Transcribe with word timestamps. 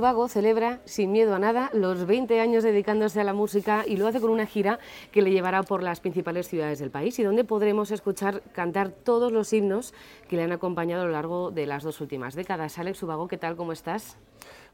Ubago 0.00 0.28
celebra, 0.28 0.80
sin 0.86 1.12
miedo 1.12 1.34
a 1.34 1.38
nada, 1.38 1.68
los 1.74 2.06
20 2.06 2.40
años 2.40 2.64
dedicándose 2.64 3.20
a 3.20 3.24
la 3.24 3.34
música 3.34 3.84
y 3.86 3.98
lo 3.98 4.06
hace 4.06 4.18
con 4.18 4.30
una 4.30 4.46
gira 4.46 4.78
que 5.12 5.20
le 5.20 5.30
llevará 5.30 5.62
por 5.62 5.82
las 5.82 6.00
principales 6.00 6.48
ciudades 6.48 6.78
del 6.78 6.90
país 6.90 7.18
y 7.18 7.22
donde 7.22 7.44
podremos 7.44 7.90
escuchar 7.90 8.42
cantar 8.54 8.92
todos 8.92 9.30
los 9.30 9.52
himnos 9.52 9.92
que 10.26 10.36
le 10.36 10.44
han 10.44 10.52
acompañado 10.52 11.02
a 11.02 11.04
lo 11.04 11.12
largo 11.12 11.50
de 11.50 11.66
las 11.66 11.82
dos 11.82 12.00
últimas 12.00 12.34
décadas. 12.34 12.78
Alex 12.78 13.02
Ubago, 13.02 13.28
¿qué 13.28 13.36
tal? 13.36 13.56
¿Cómo 13.56 13.72
estás? 13.72 14.16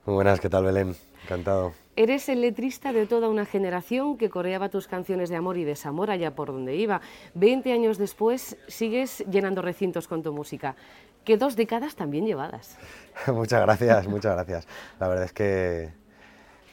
Muy 0.07 0.15
buenas, 0.15 0.39
¿qué 0.39 0.49
tal 0.49 0.65
Belén? 0.65 0.95
Encantado. 1.25 1.73
Eres 1.97 2.29
el 2.29 2.41
letrista 2.41 2.93
de 2.93 3.07
toda 3.07 3.29
una 3.29 3.45
generación 3.45 4.17
que 4.17 4.31
coreaba 4.31 4.69
tus 4.69 4.87
canciones 4.87 5.31
de 5.31 5.37
amor 5.37 5.57
y 5.57 5.65
desamor 5.65 6.13
allá 6.13 6.33
por 6.33 6.53
donde 6.53 6.77
iba. 6.77 7.01
Veinte 7.35 7.73
años 7.73 7.99
después 7.99 8.57
sigues 8.69 9.25
llenando 9.29 9.63
recintos 9.63 10.07
con 10.07 10.23
tu 10.23 10.33
música. 10.33 10.77
¿Qué 11.25 11.37
dos 11.37 11.57
décadas 11.57 11.97
también 11.97 12.25
llevadas. 12.25 12.79
muchas 13.27 13.61
gracias, 13.63 14.07
muchas 14.07 14.35
gracias. 14.37 14.69
La 15.01 15.09
verdad 15.09 15.25
es 15.25 15.33
que, 15.33 15.91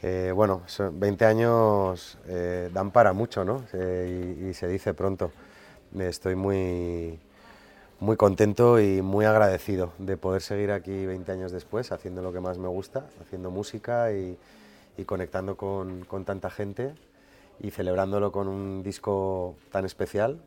eh, 0.04 0.32
bueno, 0.36 0.62
20 0.92 1.26
años 1.26 2.20
eh, 2.28 2.70
dan 2.72 2.92
para 2.92 3.14
mucho, 3.14 3.44
¿no? 3.44 3.64
y, 3.74 4.50
y, 4.50 4.54
se 4.54 4.68
dice 4.68 4.94
pronto. 4.94 5.32
Estoy 5.98 6.36
muy, 6.36 7.20
muy 8.04 8.18
contento 8.18 8.82
y 8.82 9.02
muy 9.02 9.24
agradecido 9.24 9.94
de 9.98 10.18
poder 10.18 10.42
seguir 10.42 10.72
aquí 10.72 11.06
20 11.06 11.32
años 11.32 11.54
después 11.54 11.94
haciendo 11.94 12.22
lo 12.22 12.34
que 12.34 12.42
más 12.42 12.58
me 12.58 12.68
gusta, 12.68 13.06
haciendo 13.22 13.50
música 13.50 14.12
y, 14.12 14.38
conectando 15.06 15.56
con, 15.56 16.06
tanta 16.26 16.50
gente 16.50 16.94
y 17.62 17.72
celebrándolo 17.72 18.34
con 18.34 18.50
un 18.50 18.84
disco 18.84 19.56
tan 19.72 19.86
especial, 19.86 20.38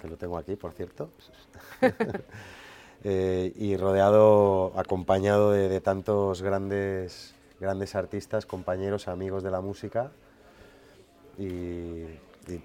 que 0.00 0.08
lo 0.08 0.16
tengo 0.16 0.38
aquí, 0.38 0.56
por 0.56 0.72
cierto, 0.72 1.10
eh, 3.04 3.52
y 3.54 3.76
rodeado, 3.76 4.72
acompañado 4.76 5.52
de, 5.52 5.80
tantos 5.80 6.42
grandes, 6.42 7.32
grandes 7.60 7.94
artistas, 7.94 8.44
compañeros, 8.44 9.06
amigos 9.06 9.44
de 9.44 9.50
la 9.52 9.60
música. 9.60 10.10
Y 11.38 12.06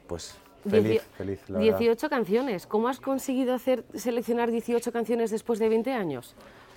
pues 0.07 0.35
Feliz, 0.69 1.01
feliz. 1.17 1.39
18 1.47 2.09
canciones. 2.09 2.67
¿Cómo 2.67 2.87
has 2.87 2.99
conseguido 2.99 3.53
hacer 3.53 3.83
seleccionar 3.93 4.51
18 4.51 4.91
canciones 4.91 5.31
después 5.31 5.59
de 5.59 5.69
20 5.69 5.91
años? 5.93 6.35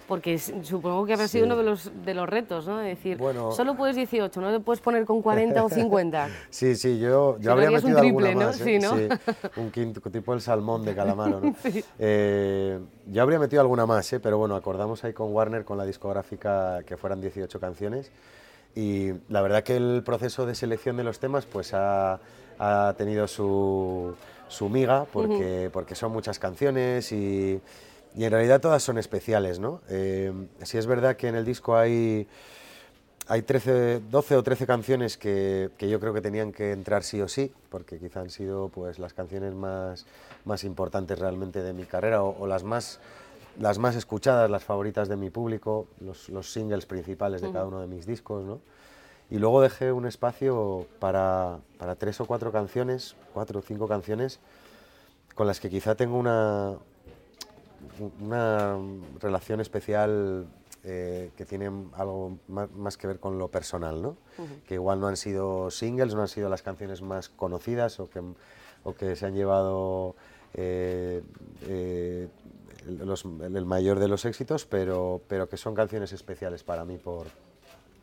Porque 0.09 0.39
supongo 0.39 1.05
que 1.05 1.15
habrá 1.15 1.27
sido 1.27 1.47
uno 1.47 1.57
de 1.57 1.65
los, 1.65 1.91
de 2.05 2.15
los 2.15 2.29
retos, 2.29 2.69
¿no? 2.69 2.81
Es 2.81 2.97
decir, 2.97 3.19
solo 3.51 3.77
puedes 3.77 3.97
18, 3.97 4.41
no 4.41 4.53
te 4.53 4.61
puedes 4.61 4.81
poner 4.81 5.05
con 5.05 5.21
40 5.21 5.65
o 5.65 5.69
50. 5.71 6.29
Sí, 6.49 6.77
sí, 6.77 7.01
yo, 7.01 7.37
yo 7.41 7.53
habría 7.53 7.71
metido 7.71 7.97
un 7.97 8.03
triple, 8.03 8.29
alguna 8.29 8.47
más. 8.47 8.61
¿no? 8.61 8.67
¿eh? 8.67 8.79
Sí, 8.79 8.79
¿no? 8.79 9.63
un 9.63 9.71
quinto, 9.73 10.01
tipo 10.09 10.33
el 10.33 10.41
salmón 10.41 10.85
de 10.85 10.95
calamaro, 10.95 11.41
¿no? 11.41 11.57
Eh, 11.99 12.79
yo 13.07 13.23
habría 13.23 13.39
metido 13.41 13.61
alguna 13.61 13.85
más, 13.85 14.13
¿eh? 14.13 14.21
pero 14.21 14.39
bueno, 14.39 14.55
acordamos 14.55 15.03
ahí 15.03 15.13
con 15.13 15.33
Warner, 15.33 15.65
con 15.65 15.77
la 15.77 15.85
discográfica, 15.85 16.83
que 16.87 16.97
fueran 16.97 17.21
18 17.21 17.59
canciones. 17.59 18.13
Y 18.77 19.11
la 19.29 19.41
verdad 19.41 19.65
que 19.65 19.77
el 19.77 20.03
proceso 20.05 20.47
de 20.47 20.55
selección 20.55 20.97
de 20.97 21.05
los 21.05 21.19
temas, 21.19 21.47
pues 21.47 21.73
ha 21.75 22.21
ha 22.59 22.95
tenido 22.97 23.27
su, 23.27 24.15
su 24.49 24.69
miga, 24.69 25.07
porque, 25.13 25.71
porque 25.73 25.95
son 25.95 26.13
muchas 26.13 26.39
canciones 26.39 27.13
y, 27.13 27.61
y, 28.17 28.25
en 28.25 28.31
realidad 28.31 28.61
todas 28.61 28.83
son 28.83 28.99
especiales, 28.99 29.59
¿no? 29.59 29.81
Eh, 29.89 30.33
sí 30.63 30.79
es 30.79 30.87
verdad 30.87 31.17
que 31.17 31.29
en 31.29 31.35
el 31.35 31.45
disco 31.45 31.77
hay, 31.77 32.27
hay 33.29 33.43
13, 33.43 34.01
12 34.11 34.37
o 34.37 34.43
13 34.43 34.67
canciones 34.67 35.17
que, 35.17 35.71
que, 35.77 35.89
yo 35.89 36.01
creo 36.01 36.15
que 36.15 36.21
tenían 36.21 36.53
que 36.53 36.73
entrar 36.73 37.03
sí 37.03 37.21
o 37.21 37.29
sí, 37.29 37.53
porque 37.71 37.99
quizá 37.99 38.21
han 38.21 38.31
sido 38.31 38.69
pues, 38.69 38.99
las 38.99 39.13
canciones 39.13 39.55
más, 39.55 40.07
más 40.45 40.65
importantes 40.65 41.19
realmente 41.19 41.63
de 41.63 41.73
mi 41.73 41.85
carrera 41.85 42.23
o, 42.23 42.47
las 42.47 42.65
más 42.65 43.01
las 43.59 43.79
más 43.79 43.97
escuchadas, 43.97 44.51
las 44.51 44.65
favoritas 44.65 45.09
de 45.09 45.17
mi 45.17 45.31
público, 45.31 45.89
los, 46.01 46.29
los 46.29 46.53
singles 46.53 46.85
principales 46.85 47.41
de 47.41 47.51
cada 47.51 47.65
uno 47.65 47.81
de 47.81 47.87
mis 47.87 48.05
discos, 48.05 48.45
¿no? 48.45 48.61
Y 49.31 49.39
luego 49.39 49.61
dejé 49.61 49.93
un 49.93 50.07
espacio 50.07 50.87
para, 51.01 51.59
para, 51.79 51.97
tres 51.97 52.21
o 52.21 52.27
cuatro 52.27 52.53
canciones, 52.53 53.17
cuatro 53.35 53.59
o 53.59 53.63
cinco 53.63 53.89
canciones, 53.89 54.39
con 55.35 55.47
las 55.47 55.59
que 55.59 55.69
quizá 55.69 55.97
tengo 55.97 56.17
una, 56.17 56.77
una 58.21 58.79
relación 59.21 59.61
especial 59.61 60.47
eh, 60.85 61.31
que 61.37 61.45
tiene 61.45 61.67
algo 61.95 62.39
más, 62.47 62.97
que 62.97 63.09
ver 63.09 63.19
con 63.19 63.39
lo 63.39 63.49
personal, 63.49 64.01
¿no? 64.01 64.17
Que 64.69 64.75
igual 64.75 65.01
no 65.01 65.09
han 65.09 65.17
sido 65.17 65.71
singles, 65.73 66.15
no 66.15 66.23
han 66.23 66.29
sido 66.29 66.49
las 66.49 66.63
canciones 66.63 67.03
más 67.03 67.29
conocidas 67.29 67.99
o 67.99 68.09
que, 68.09 68.23
o 68.85 68.95
que 68.95 69.17
se 69.17 69.27
han 69.27 69.35
llevado 69.35 70.15
eh, 70.55 71.25
eh, 71.63 72.29
el 72.87 73.67
mayor 73.67 73.99
de 73.99 74.07
los 74.07 74.25
éxitos, 74.25 74.65
pero, 74.65 75.21
pero 75.27 75.49
que 75.49 75.57
son 75.57 75.75
canciones 75.75 76.13
especiales 76.13 76.63
para 76.63 76.85
mí 76.85 76.99
por, 76.99 77.27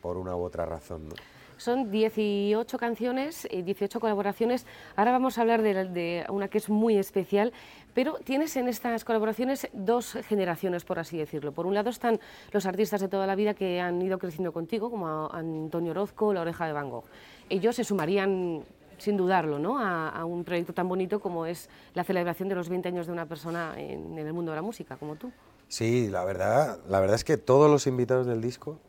por 0.04 0.18
una 0.18 0.36
u 0.36 0.44
otra 0.44 0.66
razón. 0.66 1.08
¿no? 1.08 1.16
Son 1.58 1.90
18 1.90 2.78
canciones 2.78 3.48
y 3.50 3.62
18 3.62 4.02
colaboraciones. 4.02 4.66
Ahora 4.98 5.14
vamos 5.14 5.38
a 5.38 5.42
hablar 5.42 5.62
de, 5.62 6.26
una 6.28 6.50
que 6.50 6.58
es 6.58 6.70
muy 6.70 6.98
especial, 6.98 7.54
pero 7.94 8.16
tienes 8.16 8.58
en 8.58 8.68
estas 8.68 9.06
colaboraciones 9.06 9.70
dos 9.72 10.18
generaciones, 10.28 10.84
por 10.84 11.00
así 11.00 11.18
decirlo. 11.18 11.54
Por 11.54 11.66
un 11.66 11.74
lado 11.74 11.90
están 11.90 12.20
los 12.52 12.66
artistas 12.66 13.00
de 13.00 13.08
toda 13.08 13.26
la 13.26 13.36
vida 13.36 13.54
que 13.54 13.80
han 13.80 14.02
ido 14.02 14.20
creciendo 14.20 14.52
contigo, 14.52 14.92
como 14.92 15.32
Antonio 15.32 15.92
Orozco, 15.92 16.34
La 16.34 16.42
Oreja 16.42 16.68
de 16.68 16.74
Van 16.74 16.90
Gogh. 16.90 17.06
Ellos 17.50 17.78
se 17.78 17.86
sumarían 17.86 18.66
sin 18.98 19.16
dudarlo, 19.16 19.58
¿no? 19.58 19.80
a, 19.80 20.26
un 20.26 20.44
proyecto 20.44 20.74
tan 20.74 20.90
bonito 20.90 21.22
como 21.22 21.46
es 21.46 21.70
la 21.94 22.04
celebración 22.04 22.50
de 22.50 22.56
los 22.56 22.68
20 22.68 22.90
años 22.90 23.08
de 23.08 23.14
una 23.14 23.26
persona 23.26 23.74
en, 23.78 24.18
el 24.18 24.34
mundo 24.34 24.52
de 24.52 24.58
la 24.58 24.62
música, 24.62 24.98
como 24.98 25.16
tú. 25.16 25.32
Sí, 25.70 26.10
la 26.10 26.26
verdad, 26.26 26.80
la 26.90 27.00
verdad 27.00 27.16
es 27.16 27.24
que 27.24 27.38
todos 27.38 27.72
los 27.72 27.88
invitados 27.88 28.28
del 28.28 28.42
disco 28.42 28.80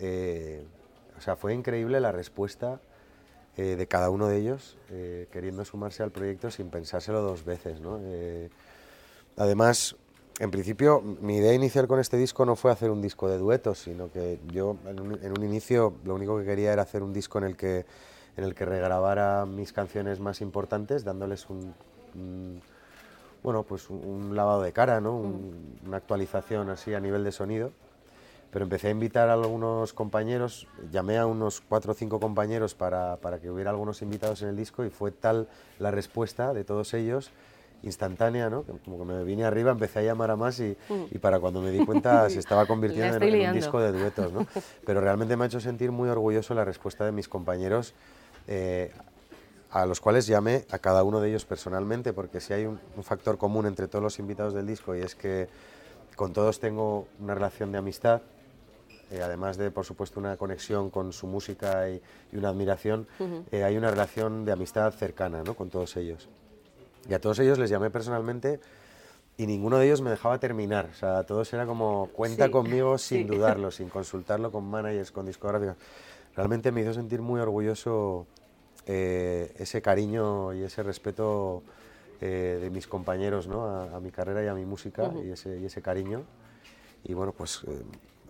eh, 0.00 0.64
o 1.16 1.20
sea, 1.20 1.36
fue 1.36 1.54
increíble 1.54 2.00
la 2.00 2.12
respuesta 2.12 2.80
eh, 3.56 3.76
de 3.76 3.86
cada 3.86 4.08
uno 4.08 4.28
de 4.28 4.38
ellos 4.38 4.78
eh, 4.90 5.28
queriendo 5.30 5.64
sumarse 5.64 6.02
al 6.02 6.10
proyecto 6.10 6.50
sin 6.50 6.70
pensárselo 6.70 7.20
dos 7.20 7.44
veces. 7.44 7.80
¿no? 7.80 8.00
además, 9.36 9.96
en 10.38 10.50
principio, 10.50 11.02
mi 11.02 11.36
idea 11.36 11.52
inicial 11.52 11.86
con 11.86 12.00
este 12.00 12.16
disco 12.16 12.46
no 12.46 12.56
fue 12.56 12.70
hacer 12.70 12.90
un 12.90 13.02
disco 13.02 13.28
de 13.28 13.36
duetos, 13.36 13.78
sino 13.78 14.10
que 14.10 14.38
yo 14.50 14.76
en 14.86 15.00
un, 15.00 15.44
inicio 15.44 15.94
lo 16.04 16.14
único 16.14 16.38
que 16.38 16.44
quería 16.44 16.72
era 16.72 16.82
hacer 16.82 17.02
un 17.02 17.12
disco 17.12 17.38
en 17.38 17.44
el 17.44 17.56
que, 17.56 17.84
en 18.38 18.44
el 18.44 18.54
que 18.54 18.64
regrabara 18.64 19.44
mis 19.44 19.74
canciones 19.74 20.18
más 20.20 20.40
importantes, 20.40 21.04
dándoles 21.04 21.46
un, 21.50 21.74
bueno, 23.42 23.64
pues 23.64 23.90
un, 23.90 24.34
lavado 24.34 24.62
de 24.62 24.72
cara, 24.72 25.00
¿no? 25.02 25.16
Una 25.16 25.98
actualización 25.98 26.70
así 26.70 26.94
a 26.94 27.00
nivel 27.00 27.22
de 27.22 27.32
sonido 27.32 27.72
pero 28.50 28.64
empecé 28.64 28.88
a 28.88 28.90
invitar 28.90 29.28
a 29.28 29.34
algunos 29.34 29.92
compañeros, 29.92 30.66
llamé 30.90 31.18
a 31.18 31.26
unos 31.26 31.60
cuatro 31.60 31.92
o 31.92 31.94
cinco 31.94 32.18
compañeros 32.18 32.74
para, 32.74 33.16
para, 33.16 33.38
que 33.38 33.50
hubiera 33.50 33.70
algunos 33.70 34.02
invitados 34.02 34.42
en 34.42 34.48
el 34.48 34.56
disco 34.56 34.84
y 34.84 34.90
fue 34.90 35.12
tal 35.12 35.48
la 35.78 35.90
respuesta 35.90 36.52
de 36.52 36.64
todos 36.64 36.92
ellos, 36.94 37.30
instantánea, 37.82 38.50
¿no? 38.50 38.64
como 38.84 38.98
que 38.98 39.04
me 39.04 39.24
vine 39.24 39.44
arriba, 39.44 39.70
empecé 39.70 40.00
a 40.00 40.02
llamar 40.02 40.30
a 40.32 40.36
más 40.36 40.58
y, 40.58 40.76
mm. 40.88 41.04
y 41.12 41.18
para 41.18 41.38
cuando 41.38 41.62
me 41.62 41.70
di 41.70 41.84
cuenta 41.86 42.28
se 42.28 42.38
estaba 42.40 42.66
convirtiendo 42.66 43.24
en, 43.24 43.48
un 43.48 43.54
disco 43.54 43.80
de 43.80 43.92
duetos. 43.92 44.32
¿no? 44.32 44.46
Pero 44.84 45.00
realmente 45.00 45.36
me 45.36 45.44
ha 45.44 45.46
hecho 45.46 45.60
sentir 45.60 45.92
muy 45.92 46.08
orgulloso 46.08 46.52
la 46.54 46.64
respuesta 46.64 47.04
de 47.04 47.12
mis 47.12 47.28
compañeros. 47.28 47.94
Eh, 48.48 48.90
a 49.72 49.86
los 49.86 50.00
cuales 50.00 50.26
llamé 50.26 50.64
a 50.72 50.80
cada 50.80 51.04
uno 51.04 51.20
de 51.20 51.28
ellos 51.28 51.44
personalmente, 51.44 52.12
porque 52.12 52.40
si 52.40 52.52
hay 52.52 52.66
un, 52.66 52.80
un 52.96 53.04
factor 53.04 53.38
común 53.38 53.66
entre 53.66 53.86
todos 53.86 54.02
los 54.02 54.18
invitados 54.18 54.52
del 54.52 54.66
disco 54.66 54.96
y 54.96 55.00
es 55.00 55.14
que 55.14 55.48
con 56.16 56.32
todos 56.32 56.58
tengo 56.58 57.06
una 57.20 57.34
relación 57.34 57.70
de 57.70 57.78
amistad, 57.78 58.20
eh, 59.10 59.22
además 59.22 59.56
de, 59.56 59.72
por 59.72 59.84
supuesto, 59.84 60.20
una 60.20 60.36
conexión 60.36 60.88
con 60.88 61.12
su 61.12 61.26
música 61.26 61.88
y, 61.90 62.00
una 62.32 62.50
admiración, 62.50 63.08
eh, 63.50 63.64
hay 63.64 63.76
una 63.76 63.90
relación 63.90 64.44
de 64.44 64.52
amistad 64.52 64.92
cercana 64.92 65.42
¿no? 65.42 65.54
con 65.54 65.68
todos 65.68 65.96
ellos. 65.96 66.28
Y 67.08 67.14
a 67.14 67.20
todos 67.20 67.40
ellos 67.40 67.58
les 67.58 67.70
llamé 67.70 67.90
personalmente 67.90 68.60
y 69.36 69.46
ninguno 69.46 69.78
de 69.78 69.86
ellos 69.86 70.00
me 70.00 70.10
dejaba 70.10 70.38
terminar. 70.38 70.90
O 70.92 70.94
sea, 70.94 71.24
todos 71.24 71.52
era 71.52 71.66
como, 71.66 72.08
cuenta 72.12 72.52
conmigo 72.52 72.98
sin 72.98 73.26
dudarlo, 73.26 73.72
sin 73.72 73.88
consultarlo 73.88 74.52
con 74.52 74.64
managers, 74.70 75.10
con 75.10 75.26
discográficos. 75.26 75.76
Realmente 76.36 76.70
me 76.70 76.82
hizo 76.82 76.94
sentir 76.94 77.20
muy 77.20 77.40
orgulloso 77.40 78.28
eh, 78.86 79.52
ese 79.58 79.82
cariño 79.82 80.54
y 80.54 80.62
ese 80.62 80.82
respeto 80.82 81.62
de 82.20 82.68
mis 82.70 82.86
compañeros 82.86 83.48
¿no? 83.48 83.64
a, 83.64 83.98
mi 83.98 84.10
carrera 84.10 84.44
y 84.44 84.46
a 84.46 84.52
mi 84.52 84.66
música 84.66 85.10
y, 85.24 85.30
ese, 85.30 85.58
y, 85.58 85.64
ese, 85.64 85.80
cariño. 85.80 86.24
Y 87.02 87.14
bueno, 87.14 87.32
pues 87.32 87.64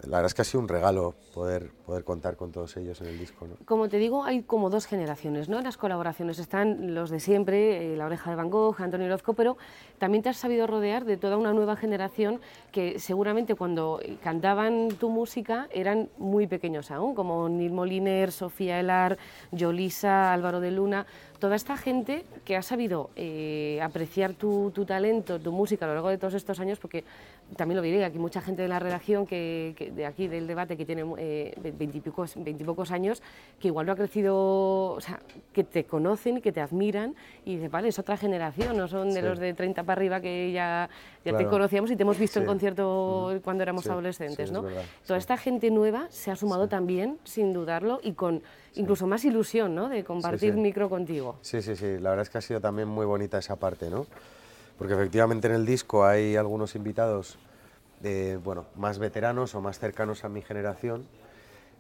la 0.05 0.19
verdad 0.19 0.27
es 0.27 0.35
que 0.35 0.43
ha 0.43 0.45
sido 0.45 0.61
un 0.61 0.69
regalo 0.69 1.15
poder, 1.35 1.71
poder 1.87 2.05
contar 2.05 2.37
con 2.37 2.53
todos 2.53 2.77
ellos 2.77 3.01
en 3.01 3.09
el 3.09 3.19
disco. 3.19 3.47
¿no? 3.47 3.55
Como 3.65 3.89
te 3.89 3.99
digo, 3.99 4.25
hay 4.25 4.43
como 4.43 4.71
dos 4.71 4.87
generaciones, 4.87 5.49
¿no? 5.49 5.59
En 5.59 5.65
las 5.65 5.77
colaboraciones 5.77 6.39
están 6.39 6.95
los 6.95 7.11
de 7.11 7.21
siempre, 7.21 7.93
eh, 7.93 7.97
La 7.97 8.07
Oreja 8.07 8.31
de 8.31 8.37
Van 8.37 8.51
Gogh, 8.51 8.81
Antonio 8.81 9.07
Orozco, 9.07 9.35
pero 9.35 9.57
también 9.99 10.23
te 10.23 10.29
has 10.29 10.37
sabido 10.37 10.67
rodear 10.67 11.05
de 11.05 11.17
toda 11.17 11.37
una 11.37 11.53
nueva 11.53 11.77
generación 11.77 12.41
que 12.73 12.99
seguramente 12.99 13.55
cuando 13.55 14.01
cantaban 14.23 14.89
tu 14.99 15.11
música 15.11 15.69
eran 15.71 16.09
muy 16.19 16.47
pequeños 16.47 16.91
aún, 16.91 17.15
como 17.15 17.49
Nil 17.49 17.73
Moliner, 17.73 18.33
Sofía 18.33 18.81
Elar, 18.81 19.19
Yolisa, 19.53 20.33
Álvaro 20.33 20.61
de 20.61 20.71
Luna, 20.71 21.07
toda 21.39 21.57
esta 21.57 21.77
gente 21.77 22.25
que 22.45 22.57
ha 22.57 22.63
sabido 22.63 23.11
eh, 23.17 23.81
apreciar 23.83 24.35
tu, 24.35 24.71
tu 24.75 24.85
talento, 24.85 25.41
tu 25.41 25.53
música 25.53 25.85
a 25.85 25.89
lo 25.89 25.95
largo 25.95 26.11
de 26.11 26.19
todos 26.19 26.35
estos 26.35 26.61
años, 26.61 26.79
porque 26.79 27.05
también 27.57 27.77
lo 27.77 27.83
diré, 27.83 28.05
aquí 28.05 28.19
mucha 28.19 28.41
gente 28.41 28.63
de 28.63 28.69
la 28.69 28.79
redacción, 28.79 29.27
que, 29.27 29.93
de 29.95 30.07
aquí 30.07 30.29
del 30.29 30.47
debate, 30.47 30.77
que 30.77 30.85
tiene 30.85 31.05
eh, 31.19 31.55
veintipocos 31.77 32.37
pocos 32.65 32.91
años, 32.91 33.23
que 33.59 33.69
igual 33.69 33.87
no 33.87 33.93
ha 33.93 33.97
crecido, 33.97 34.93
o 34.93 35.01
sea, 35.01 35.21
que 35.53 35.65
te 35.65 35.85
conocen 35.85 36.41
que 36.41 36.53
te 36.53 36.61
admiran 36.61 37.15
y 37.45 37.57
dice, 37.57 37.69
vale, 37.69 37.89
es 37.89 37.99
otra 37.99 38.17
generación, 38.17 38.77
no 38.77 38.89
son 38.89 39.13
de 39.13 39.23
los 39.23 39.39
de 39.39 39.55
30 39.55 39.83
para 39.83 39.99
arriba 39.99 40.21
que 40.21 40.53
ya, 40.53 40.89
ya 41.25 41.37
te 41.37 41.47
conocíamos 41.47 41.91
y 41.91 41.97
te 41.97 42.03
hemos 42.03 42.19
visto 42.19 42.39
en 42.39 42.47
concierto 42.47 43.41
cuando 43.43 43.63
éramos 43.63 43.87
adolescentes, 43.87 44.53
¿no? 44.53 44.65
Toda 45.07 45.19
esta 45.19 45.37
gente 45.37 45.71
nueva 45.71 46.07
se 46.11 46.31
ha 46.31 46.37
sumado 46.37 46.69
también, 46.69 47.19
sin 47.25 47.53
dudarlo, 47.53 48.01
y 48.03 48.13
con 48.13 48.43
incluso 48.75 49.07
más 49.07 49.25
ilusión, 49.25 49.75
¿no? 49.75 49.89
De 49.89 50.05
compartir 50.05 50.55
micro 50.55 50.89
contigo. 50.89 51.37
Sí, 51.43 51.61
sí, 51.63 51.77
sí, 51.77 51.99
la 51.99 52.11
verdad 52.11 52.23
es 52.23 52.31
que 52.31 52.39
ha 52.39 52.43
sido 52.43 52.61
también 52.61 52.89
muy 52.89 53.07
bonita 53.07 53.39
esa 53.39 53.57
parte, 53.57 53.91
¿no? 53.91 54.07
Porque 54.81 54.95
efectivamente 54.95 55.47
en 55.47 55.53
el 55.53 55.67
disco 55.67 56.07
hay 56.07 56.37
algunos 56.37 56.75
invitados 56.75 57.37
bueno, 58.43 58.65
más 58.77 58.99
veteranos 58.99 59.55
o 59.55 59.61
más 59.61 59.79
cercanos 59.79 60.25
a 60.25 60.31
mi 60.31 60.41
generación 60.41 61.07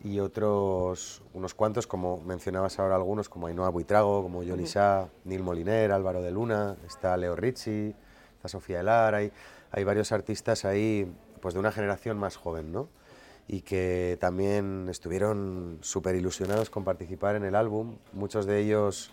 y 0.04 0.20
otros, 0.20 1.22
unos 1.32 1.54
cuantos, 1.54 1.86
como 1.86 2.20
mencionabas 2.20 2.78
ahora 2.78 2.96
algunos, 2.96 3.30
como 3.30 3.46
Ainhoa 3.46 3.70
Buitrago, 3.70 4.22
como 4.22 4.44
Johnny 4.44 4.66
Sá, 4.66 5.08
Neil 5.24 5.42
Moliner, 5.42 5.92
Álvaro 5.92 6.20
de 6.20 6.30
Luna, 6.30 6.76
está 6.86 7.16
Leo 7.16 7.34
Ricci, 7.36 7.94
está 8.36 8.48
Sofía 8.48 8.80
Elar, 8.80 9.14
hay, 9.14 9.32
hay 9.70 9.82
varios 9.82 10.12
artistas 10.12 10.66
ahí 10.66 11.10
pues 11.40 11.54
de 11.54 11.60
una 11.60 11.72
generación 11.72 12.18
más 12.18 12.36
joven, 12.36 12.70
¿no? 12.70 12.90
Y 13.48 13.62
que 13.62 14.18
también 14.20 14.88
estuvieron 14.90 15.78
súper 15.80 16.16
ilusionados 16.16 16.68
con 16.68 16.84
participar 16.84 17.34
en 17.34 17.44
el 17.44 17.54
álbum, 17.54 17.96
muchos 18.12 18.44
de 18.44 18.60
ellos 18.60 19.10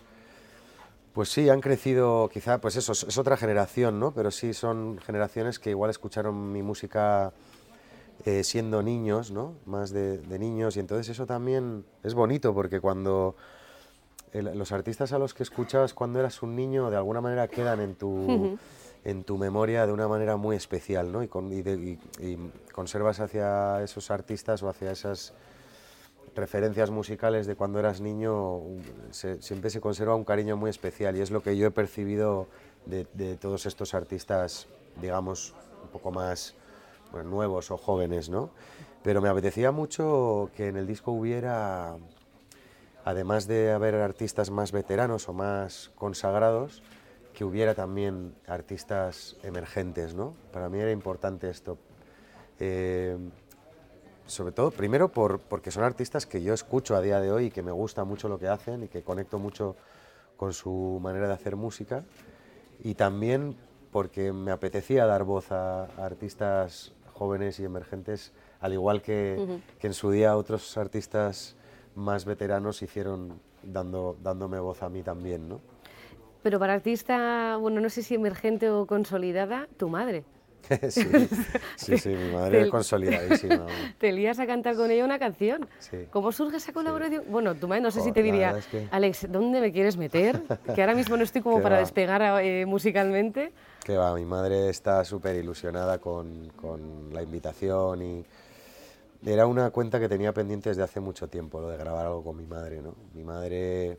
pues 1.18 1.30
sí, 1.30 1.48
han 1.48 1.60
crecido, 1.60 2.30
quizá, 2.32 2.60
pues 2.60 2.76
eso, 2.76 2.92
es 2.92 3.18
otra 3.18 3.36
generación, 3.36 3.98
¿no? 3.98 4.12
Pero 4.12 4.30
sí 4.30 4.54
son 4.54 5.00
generaciones 5.04 5.58
que 5.58 5.70
igual 5.70 5.90
escucharon 5.90 6.52
mi 6.52 6.62
música 6.62 7.32
eh, 8.24 8.44
siendo 8.44 8.84
niños, 8.84 9.32
¿no? 9.32 9.54
Más 9.66 9.90
de, 9.90 10.20
niños, 10.38 10.76
y 10.76 10.78
entonces 10.78 11.08
eso 11.08 11.26
también 11.26 11.84
es 12.04 12.14
bonito, 12.14 12.54
porque 12.54 12.78
cuando 12.80 13.34
los 14.32 14.70
artistas 14.70 15.12
a 15.12 15.18
los 15.18 15.34
que 15.34 15.42
escuchabas 15.42 15.92
cuando 15.92 16.20
eras 16.20 16.40
un 16.40 16.54
niño, 16.54 16.88
de 16.88 16.98
alguna 16.98 17.20
manera 17.20 17.48
quedan 17.48 17.80
en 17.80 17.96
tu, 17.96 18.56
en 19.02 19.24
tu 19.24 19.38
memoria 19.38 19.88
de 19.88 19.92
una 19.92 20.06
manera 20.06 20.36
muy 20.36 20.54
especial, 20.54 21.10
¿no? 21.10 21.24
Y, 21.24 21.98
y 22.20 22.38
conservas 22.70 23.18
hacia 23.18 23.82
esos 23.82 24.12
artistas 24.12 24.62
o 24.62 24.68
hacia 24.68 24.92
esas 24.92 25.34
referencias 26.38 26.90
musicales 26.90 27.46
de 27.46 27.56
cuando 27.56 27.78
eras 27.78 28.00
niño 28.00 28.62
siempre 29.10 29.70
se 29.70 29.80
conserva 29.80 30.14
un 30.14 30.24
cariño 30.24 30.56
muy 30.56 30.70
especial 30.70 31.16
y 31.16 31.20
es 31.20 31.30
lo 31.30 31.42
que 31.42 31.56
yo 31.56 31.66
he 31.66 31.70
percibido 31.70 32.46
de, 32.86 33.36
todos 33.36 33.66
estos 33.66 33.92
artistas, 33.94 34.66
digamos, 35.00 35.54
un 35.82 35.88
poco 35.88 36.10
más 36.10 36.54
nuevos 37.24 37.70
o 37.70 37.76
jóvenes, 37.76 38.28
¿no? 38.28 38.50
Pero 39.02 39.20
me 39.20 39.28
apetecía 39.28 39.72
mucho 39.72 40.50
que 40.56 40.68
en 40.68 40.76
el 40.76 40.86
disco 40.86 41.12
hubiera, 41.12 41.96
además 43.04 43.46
de 43.46 43.72
haber 43.72 43.94
artistas 43.96 44.50
más 44.50 44.72
veteranos 44.72 45.28
o 45.28 45.32
más 45.32 45.90
consagrados, 45.96 46.82
que 47.34 47.44
hubiera 47.44 47.74
también 47.74 48.34
artistas 48.46 49.36
emergentes, 49.42 50.14
¿no? 50.14 50.34
Para 50.52 50.68
mí 50.68 50.78
era 50.78 50.90
importante 50.90 51.48
esto. 51.48 51.78
Eh, 52.58 53.16
sobre 54.28 54.52
todo, 54.52 54.70
primero 54.70 55.08
por, 55.08 55.40
porque 55.40 55.70
son 55.70 55.82
artistas 55.82 56.26
que 56.26 56.42
yo 56.42 56.54
escucho 56.54 56.94
a 56.94 57.00
día 57.00 57.20
de 57.20 57.32
hoy 57.32 57.46
y 57.46 57.50
que 57.50 57.62
me 57.62 57.72
gusta 57.72 58.04
mucho 58.04 58.28
lo 58.28 58.38
que 58.38 58.46
hacen 58.46 58.84
y 58.84 58.88
que 58.88 59.02
conecto 59.02 59.38
mucho 59.38 59.74
con 60.36 60.52
su 60.52 61.00
manera 61.02 61.26
de 61.26 61.34
hacer 61.34 61.56
música. 61.56 62.04
Y 62.84 62.94
también 62.94 63.56
porque 63.90 64.32
me 64.32 64.52
apetecía 64.52 65.06
dar 65.06 65.24
voz 65.24 65.50
a, 65.50 65.84
artistas 65.96 66.92
jóvenes 67.14 67.58
y 67.58 67.64
emergentes, 67.64 68.32
al 68.60 68.72
igual 68.72 69.02
que, 69.02 69.60
que, 69.80 69.88
en 69.88 69.94
su 69.94 70.10
día 70.10 70.36
otros 70.36 70.76
artistas 70.76 71.56
más 71.96 72.24
veteranos 72.24 72.82
hicieron 72.82 73.40
dando, 73.62 74.16
dándome 74.22 74.60
voz 74.60 74.82
a 74.82 74.88
mí 74.88 75.02
también. 75.02 75.48
¿no? 75.48 75.60
Pero 76.42 76.58
para 76.58 76.74
artista, 76.74 77.56
bueno, 77.56 77.80
no 77.80 77.88
sé 77.88 78.02
si 78.02 78.14
emergente 78.14 78.70
o 78.70 78.86
consolidada, 78.86 79.68
tu 79.76 79.88
madre. 79.88 80.24
sí, 81.76 81.98
sí, 81.98 82.08
mi 82.10 82.32
madre 82.32 82.62
es 82.62 82.70
consolidadísima. 82.70 83.66
Te 83.98 84.12
lías 84.12 84.38
a 84.38 84.46
cantar 84.46 84.76
con 84.76 84.90
ella 84.90 85.04
una 85.04 85.18
canción. 85.18 85.68
¿Cómo 86.10 86.32
surge 86.32 86.58
esa 86.58 86.72
colaboración? 86.72 87.24
Bueno, 87.28 87.54
tu 87.54 87.68
madre 87.68 87.82
no 87.82 87.90
sé 87.90 88.02
si 88.02 88.12
te 88.12 88.22
diría, 88.22 88.58
Alex, 88.90 89.26
¿dónde 89.30 89.60
me 89.60 89.72
quieres 89.72 89.96
meter? 89.96 90.42
Que 90.74 90.82
ahora 90.82 90.94
mismo 90.94 91.16
no 91.16 91.24
estoy 91.24 91.40
como 91.40 91.62
para 91.62 91.78
despegar 91.78 92.22
eh, 92.44 92.66
musicalmente. 92.66 93.52
Que 93.84 93.96
va, 93.96 94.14
mi 94.14 94.24
madre 94.24 94.68
está 94.68 95.04
súper 95.04 95.36
ilusionada 95.36 95.98
con, 95.98 96.48
con 96.56 97.12
la 97.12 97.22
invitación 97.22 98.02
y 98.02 98.24
era 99.24 99.46
una 99.46 99.70
cuenta 99.70 99.98
que 99.98 100.08
tenía 100.08 100.32
pendiente 100.32 100.68
desde 100.68 100.82
hace 100.82 101.00
mucho 101.00 101.28
tiempo, 101.28 101.60
lo 101.60 101.68
de 101.68 101.76
grabar 101.76 102.06
algo 102.06 102.22
con 102.22 102.36
mi 102.36 102.46
madre, 102.46 102.80
¿no? 102.82 102.94
Mi 103.14 103.24
madre, 103.24 103.98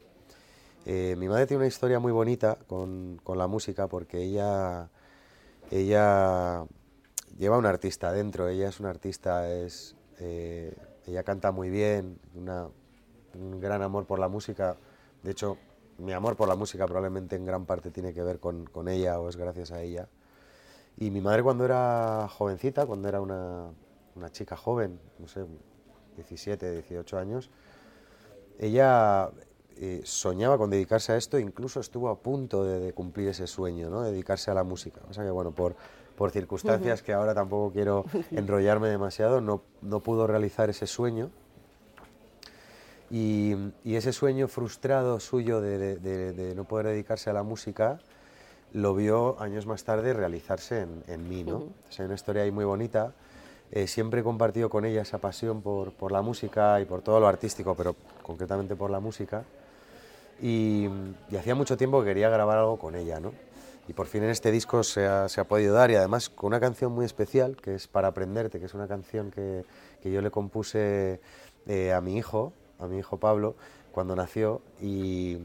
eh, 0.85 1.15
mi 1.17 1.27
madre 1.27 1.47
tiene 1.47 1.59
una 1.59 1.67
historia 1.67 1.99
muy 1.99 2.11
bonita 2.11 2.57
con, 2.67 3.19
con 3.23 3.37
la 3.37 3.47
música 3.47 3.87
porque 3.87 4.21
ella 4.21 4.89
ella 5.71 6.65
lleva 7.37 7.57
un 7.57 7.65
artista 7.65 8.11
dentro, 8.11 8.47
ella 8.47 8.69
es 8.69 8.79
una 8.79 8.89
artista, 8.89 9.49
es, 9.51 9.95
eh, 10.19 10.75
ella 11.05 11.23
canta 11.23 11.51
muy 11.51 11.69
bien, 11.69 12.19
un 12.35 13.59
gran 13.59 13.81
amor 13.81 14.05
por 14.05 14.19
la 14.19 14.27
música, 14.27 14.77
de 15.23 15.31
hecho 15.31 15.57
mi 15.99 16.13
amor 16.13 16.35
por 16.35 16.47
la 16.47 16.55
música 16.55 16.85
probablemente 16.85 17.35
en 17.35 17.45
gran 17.45 17.65
parte 17.65 17.91
tiene 17.91 18.13
que 18.13 18.23
ver 18.23 18.39
con, 18.39 18.87
ella 18.87 19.19
o 19.19 19.29
es 19.29 19.35
gracias 19.35 19.71
a 19.71 19.81
ella. 19.81 20.07
Y 20.97 21.11
mi 21.11 21.21
madre 21.21 21.43
cuando 21.43 21.65
era 21.65 22.27
jovencita, 22.29 22.85
cuando 22.85 23.07
era 23.07 23.21
una, 23.21 23.71
chica 24.31 24.57
joven, 24.57 24.99
no 25.17 25.27
sé, 25.27 25.45
17, 26.15 26.71
18 26.71 27.17
años, 27.17 27.49
ella 28.57 29.29
eh, 29.81 30.01
soñaba 30.03 30.57
con 30.57 30.69
dedicarse 30.69 31.13
a 31.13 31.15
esto 31.15 31.37
e 31.37 31.41
incluso 31.41 31.79
estuvo 31.79 32.09
a 32.09 32.19
punto 32.19 32.65
de, 32.65 32.91
cumplir 32.91 33.29
ese 33.29 33.47
sueño, 33.47 33.89
¿no? 33.89 34.01
dedicarse 34.01 34.51
a 34.51 34.53
la 34.53 34.65
música. 34.65 34.99
O 35.09 35.13
sea 35.13 35.23
que, 35.23 35.31
bueno, 35.31 35.51
por, 35.51 35.75
por 36.17 36.31
circunstancias 36.31 37.01
que 37.01 37.13
ahora 37.13 37.33
tampoco 37.33 37.71
quiero 37.71 38.03
enrollarme 38.31 38.89
demasiado, 38.89 39.39
no, 39.39 39.61
no 39.81 40.01
pudo 40.01 40.27
realizar 40.27 40.69
ese 40.69 40.85
sueño. 40.85 41.29
Y, 43.09 43.55
y 43.85 43.95
ese 43.95 44.11
sueño 44.11 44.49
frustrado 44.49 45.19
suyo 45.21 45.61
de, 45.61 45.95
de, 45.97 46.55
no 46.55 46.65
poder 46.65 46.87
dedicarse 46.87 47.29
a 47.29 47.33
la 47.33 47.43
música, 47.43 47.99
lo 48.73 48.93
vio 48.93 49.41
años 49.41 49.65
más 49.65 49.85
tarde 49.85 50.13
realizarse 50.13 50.81
en, 50.81 51.03
en 51.07 51.29
mí. 51.29 51.45
¿no? 51.45 51.69
Es 51.89 51.97
una 51.99 52.15
historia 52.15 52.43
ahí 52.43 52.51
muy 52.51 52.65
bonita. 52.65 53.13
Eh, 53.71 53.87
siempre 53.87 54.19
he 54.19 54.23
compartido 54.23 54.69
con 54.69 54.83
ella 54.83 55.03
esa 55.03 55.19
pasión 55.19 55.61
por, 55.61 55.93
por, 55.93 56.11
la 56.11 56.21
música 56.21 56.81
y 56.81 56.85
por 56.85 57.01
todo 57.01 57.19
lo 57.19 57.27
artístico, 57.27 57.75
pero 57.75 57.95
concretamente 58.23 58.75
por 58.75 58.89
la 58.89 58.99
música. 58.99 59.45
Y, 60.41 60.87
hacía 61.37 61.55
mucho 61.55 61.77
tiempo 61.77 61.99
que 62.01 62.07
quería 62.07 62.29
grabar 62.29 62.57
algo 62.57 62.77
con 62.77 62.95
ella, 62.95 63.19
¿no? 63.19 63.33
Y 63.87 63.93
por 63.93 64.07
fin 64.07 64.23
en 64.23 64.29
este 64.29 64.51
disco 64.51 64.83
se 64.83 65.07
ha, 65.07 65.27
se 65.29 65.41
ha, 65.41 65.45
podido 65.45 65.73
dar 65.73 65.89
y 65.89 65.95
además 65.95 66.29
con 66.29 66.47
una 66.47 66.59
canción 66.59 66.91
muy 66.91 67.05
especial 67.05 67.57
que 67.57 67.73
es 67.73 67.87
Para 67.87 68.09
Aprenderte, 68.09 68.59
que 68.59 68.65
es 68.65 68.73
una 68.75 68.87
canción 68.87 69.31
que, 69.31 69.65
que 70.01 70.11
yo 70.11 70.21
le 70.21 70.29
compuse 70.29 71.19
eh, 71.67 71.91
a 71.91 71.99
mi 71.99 72.15
hijo, 72.15 72.53
a 72.77 72.85
mi 72.85 72.99
hijo 72.99 73.17
Pablo, 73.17 73.55
cuando 73.91 74.15
nació 74.15 74.61
y, 74.79 75.37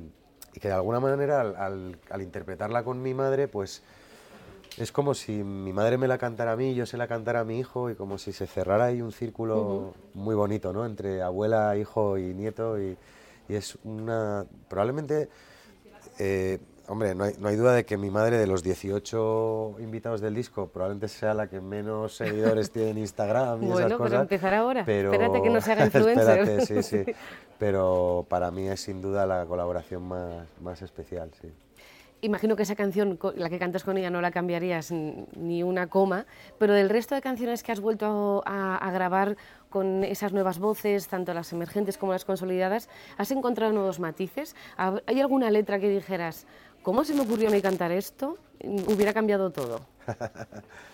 que 0.61 0.69
de 0.69 0.75
alguna 0.75 1.01
manera 1.01 1.41
al, 1.41 1.99
al, 2.11 2.23
interpretarla 2.23 2.85
con 2.85 3.03
mi 3.03 3.15
madre, 3.15 3.49
pues 3.49 3.83
es 4.77 4.93
como 4.93 5.15
si 5.15 5.43
mi 5.43 5.73
madre 5.73 5.99
me 5.99 6.07
la 6.07 6.19
cantara 6.19 6.53
a 6.53 6.57
mí, 6.57 6.75
yo 6.75 6.87
se 6.87 6.97
la 6.97 7.09
cantara 7.09 7.41
a 7.41 7.45
mi 7.45 7.59
hijo 7.59 7.91
y 7.91 7.95
como 7.95 8.19
si 8.19 8.33
se 8.33 8.47
cerrara 8.47 8.87
ahí 8.87 9.01
un 9.01 9.13
círculo 9.13 9.95
muy 10.13 10.35
bonito, 10.35 10.73
¿no? 10.73 10.85
Entre 10.85 11.23
abuela, 11.23 11.77
hijo 11.77 12.19
y 12.19 12.35
nieto 12.35 12.79
y, 12.81 12.97
y 13.49 13.55
es 13.55 13.77
una, 13.85 14.47
probablemente, 14.69 15.29
eh, 16.19 16.59
hombre, 16.89 17.15
no 17.15 17.25
hay, 17.25 17.35
no 17.39 17.49
hay, 17.49 17.57
duda 17.57 17.75
de 17.75 17.85
que 17.85 17.97
mi 17.97 18.11
madre 18.11 18.39
de 18.39 18.47
los 18.47 18.63
18 18.63 19.77
invitados 19.81 20.21
del 20.21 20.35
disco 20.35 20.69
probablemente 20.69 21.09
sea 21.09 21.35
la 21.35 21.49
que 21.49 21.61
menos 21.61 22.17
seguidores 22.17 22.71
tiene 22.71 22.91
en 22.91 22.99
Instagram 22.99 23.63
y 23.63 23.67
bueno, 23.67 23.87
esas 23.87 23.99
cosas. 23.99 24.11
Pero 24.11 24.23
empezar 24.23 24.55
ahora, 24.55 24.83
pero... 24.85 25.13
espérate 25.13 25.43
que 25.43 25.51
no 25.51 25.61
se 25.61 25.73
haga 25.73 25.85
influencer. 25.87 26.39
espérate, 26.39 26.67
sí, 26.67 26.83
sí, 26.83 27.13
pero 27.59 28.27
para 28.29 28.51
mí 28.51 28.69
es 28.69 28.81
sin 28.81 29.03
duda 29.03 29.27
la 29.27 29.45
colaboración 29.47 30.03
más, 30.03 30.47
más 30.61 30.83
especial, 30.83 31.31
sí. 31.41 31.53
Imagino 32.25 32.57
que 32.57 32.63
esa 32.63 32.75
canción, 32.75 33.19
la 33.37 33.51
que 33.51 33.59
cantas 33.59 33.85
con 33.85 33.99
ella, 33.99 34.09
no 34.09 34.23
la 34.23 34.31
cambiarías 34.31 34.91
ni 34.91 35.63
una 35.63 35.89
coma, 35.89 36.25
pero 36.59 36.73
del 36.73 36.89
resto 36.89 37.15
de 37.15 37.21
canciones 37.21 37.63
que 37.63 37.71
has 37.71 37.81
vuelto 37.81 38.43
a, 38.47 38.77
a 38.77 38.91
grabar 38.93 39.37
con 39.69 40.05
esas 40.05 40.33
nuevas 40.33 40.59
voces, 40.59 41.07
tanto 41.07 41.35
las 41.35 41.53
emergentes 41.53 41.99
como 41.99 42.13
las 42.13 42.25
consolidadas, 42.25 42.89
¿has 43.19 43.31
encontrado 43.31 43.75
nuevos 43.75 44.01
matices? 44.01 44.57
¿Hay 44.79 45.21
alguna 45.21 45.51
letra 45.51 45.79
que 45.79 45.91
dijeras, 45.91 46.47
¿cómo 46.83 47.05
se 47.05 47.13
me 47.13 47.21
ocurrió 47.21 47.49
a 47.49 47.53
mí 47.53 47.61
cantar 47.61 47.93
esto? 47.93 48.39
Hubiera 48.63 49.13
cambiado 49.13 49.51
todo. 49.51 49.83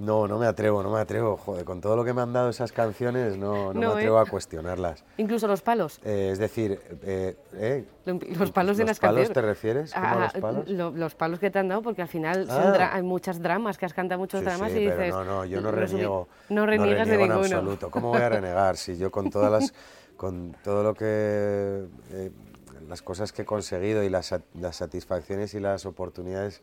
No, 0.00 0.26
no 0.26 0.38
me 0.38 0.46
atrevo, 0.46 0.82
no 0.82 0.90
me 0.90 0.98
atrevo. 1.00 1.36
Joder, 1.36 1.64
con 1.64 1.80
todo 1.80 1.94
lo 1.96 2.04
que 2.04 2.12
me 2.14 2.22
han 2.22 2.32
dado 2.32 2.48
esas 2.48 2.72
canciones, 2.72 3.36
no, 3.36 3.72
no, 3.74 3.80
me 3.80 3.86
atrevo 3.86 4.18
¿eh? 4.18 4.22
a 4.26 4.30
cuestionarlas. 4.30 5.04
Incluso 5.18 5.46
los 5.46 5.60
palos. 5.60 6.00
Eh, 6.04 6.30
es 6.32 6.38
decir, 6.38 6.80
eh, 7.02 7.36
¿eh? 7.54 7.84
los 8.06 8.50
palos 8.50 8.76
de 8.78 8.84
¿Los 8.84 8.90
las 8.90 8.98
palos 8.98 9.28
canciones. 9.28 9.32
te 9.32 9.42
refieres? 9.42 9.92
¿Cómo 9.94 10.06
a 10.06 10.14
los 10.16 10.32
palos? 10.32 10.68
lo- 10.68 10.90
los 10.90 11.14
palos 11.14 11.38
que 11.38 11.50
te 11.50 11.58
han 11.58 11.68
dado, 11.68 11.82
porque 11.82 12.02
al 12.02 12.08
final 12.08 12.46
Ah. 12.50 12.90
hay 12.94 13.02
muchas 13.02 13.40
dramas, 13.42 13.76
que 13.78 13.86
has 13.86 13.94
cantado 13.94 14.18
muchos 14.18 14.40
Sí, 14.40 14.46
dramas 14.46 14.72
sí, 14.72 14.78
y 14.78 14.88
pero 14.88 14.96
dices... 14.96 15.14
no, 15.14 15.24
no, 15.24 15.44
yo 15.44 15.60
no 15.60 15.70
reniego. 15.70 16.28
No 16.48 16.66
reniegas 16.66 17.06
de 17.06 17.12
reniego 17.16 17.34
en 17.34 17.40
ninguno. 17.42 17.56
absoluto. 17.58 17.90
¿Cómo 17.90 18.08
voy 18.08 18.22
a 18.22 18.28
renegar? 18.30 18.76
Si 18.76 18.96
yo 18.96 19.10
con 19.10 19.28
todas 19.30 19.52
las, 19.52 19.74
con 20.16 20.56
todo 20.64 20.82
lo 20.82 20.94
que, 20.94 21.84
las 22.88 23.02
cosas 23.02 23.32
que 23.32 23.42
he 23.42 23.44
conseguido 23.44 24.02
y 24.02 24.08
las, 24.08 24.34
las 24.54 24.76
satisfacciones 24.76 25.52
y 25.54 25.60
las 25.60 25.84
oportunidades 25.86 26.62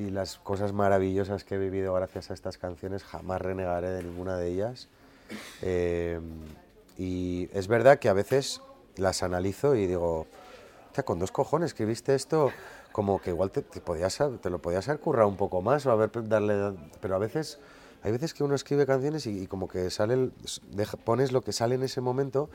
y 0.00 0.10
las 0.10 0.38
cosas 0.38 0.72
maravillosas 0.72 1.44
que 1.44 1.56
he 1.56 1.58
vivido 1.58 1.94
gracias 1.94 2.30
a 2.30 2.34
estas 2.34 2.58
canciones, 2.58 3.04
jamás 3.04 3.40
renegaré 3.40 3.90
de 3.90 4.02
ninguna 4.02 4.36
de 4.36 4.48
ellas. 4.48 4.88
Eh, 5.62 6.20
y 6.96 7.48
es 7.52 7.68
verdad 7.68 7.98
que 7.98 8.08
a 8.08 8.12
veces 8.12 8.60
las 8.96 9.22
analizo 9.22 9.74
y 9.74 9.86
digo, 9.86 10.26
"Hostia, 10.88 11.04
con 11.04 11.18
dos 11.18 11.30
cojones 11.30 11.68
escribiste 11.68 12.14
esto, 12.14 12.50
como 12.92 13.20
que 13.20 13.30
igual 13.30 13.50
te, 13.50 13.62
te 13.62 13.80
podías, 13.80 14.18
te 14.40 14.50
lo 14.50 14.58
podías 14.60 14.88
haber 14.88 15.00
currado 15.00 15.28
un 15.28 15.36
poco 15.36 15.62
más 15.62 15.86
o 15.86 15.92
haber 15.92 16.10
darle, 16.28 16.74
pero 17.00 17.14
a 17.14 17.18
veces 17.18 17.58
hay 18.02 18.12
veces 18.12 18.34
que 18.34 18.42
uno 18.44 18.54
escribe 18.54 18.86
canciones 18.86 19.26
y, 19.26 19.42
y 19.42 19.46
como 19.46 19.68
que 19.68 19.90
sale, 19.90 20.14
el- 20.14 20.32
deja- 20.72 20.96
pones 20.96 21.32
lo 21.32 21.42
que 21.42 21.52
sale 21.52 21.74
en 21.76 21.82
ese 21.82 22.00
momento. 22.00 22.48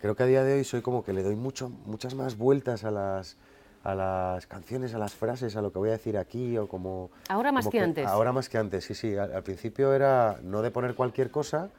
Creo 0.00 0.16
que 0.16 0.22
a 0.22 0.26
día 0.26 0.42
de 0.44 0.54
hoy 0.54 0.64
soy 0.64 0.82
como 0.82 1.04
que 1.04 1.12
le 1.12 1.22
doy 1.22 1.36
mucho, 1.36 1.68
muchas 1.86 2.14
más 2.14 2.36
vueltas 2.36 2.84
a 2.84 2.90
las, 2.90 3.36
a 3.84 3.94
las 3.94 4.46
canciones, 4.46 4.94
a 4.94 4.98
las 4.98 5.12
frases, 5.12 5.56
a 5.56 5.62
lo 5.62 5.72
que 5.72 5.78
voy 5.78 5.88
a 5.88 5.92
decir 5.92 6.16
aquí 6.16 6.56
o 6.56 6.68
como... 6.68 7.10
Ahora 7.28 7.50
más 7.52 7.64
como 7.64 7.72
que 7.72 7.80
antes. 7.80 8.06
Ahora 8.06 8.32
más 8.32 8.48
que 8.48 8.58
antes, 8.58 8.84
sí, 8.84 8.94
sí. 8.94 9.16
Al, 9.16 9.32
al 9.32 9.42
principio 9.42 9.92
era 9.92 10.38
no 10.42 10.62
de 10.62 10.70
poner 10.70 10.94
cualquier 10.94 11.30
cosa, 11.30 11.70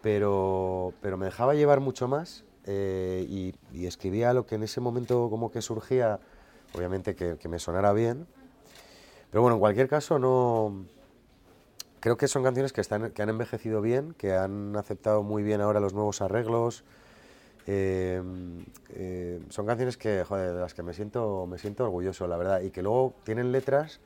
pero, 0.00 0.94
pero 1.02 1.16
me 1.16 1.26
dejaba 1.26 1.54
llevar 1.54 1.80
mucho 1.80 2.08
más 2.08 2.44
eh, 2.64 3.26
y, 3.28 3.54
y 3.72 3.86
escribía 3.86 4.32
lo 4.32 4.46
que 4.46 4.54
en 4.54 4.62
ese 4.62 4.80
momento 4.80 5.28
como 5.28 5.50
que 5.50 5.60
surgía, 5.60 6.20
obviamente 6.74 7.14
que, 7.14 7.36
que 7.36 7.48
me 7.48 7.58
sonara 7.58 7.92
bien. 7.92 8.26
Pero 9.30 9.42
bueno, 9.42 9.56
en 9.56 9.60
cualquier 9.60 9.88
caso 9.88 10.18
no... 10.18 10.86
Creo 12.00 12.16
que 12.16 12.28
son 12.28 12.44
canciones 12.44 12.72
que, 12.72 12.80
están, 12.80 13.10
que 13.10 13.22
han 13.22 13.28
envejecido 13.28 13.82
bien, 13.82 14.14
que 14.14 14.32
han 14.32 14.76
aceptado 14.76 15.24
muy 15.24 15.42
bien 15.42 15.60
ahora 15.60 15.80
los 15.80 15.94
nuevos 15.94 16.22
arreglos. 16.22 16.84
Eh, 17.70 18.22
eh, 18.94 19.42
son 19.50 19.66
canciones 19.66 19.98
que, 19.98 20.24
joder, 20.24 20.54
de 20.54 20.60
las 20.60 20.72
que 20.72 20.82
me 20.82 20.94
siento, 20.94 21.46
me 21.46 21.58
siento 21.58 21.84
orgulloso, 21.84 22.26
la 22.26 22.38
verdad, 22.38 22.62
y 22.62 22.70
que 22.70 22.82
luego 22.82 23.14
tienen 23.24 23.52
letras 23.52 24.00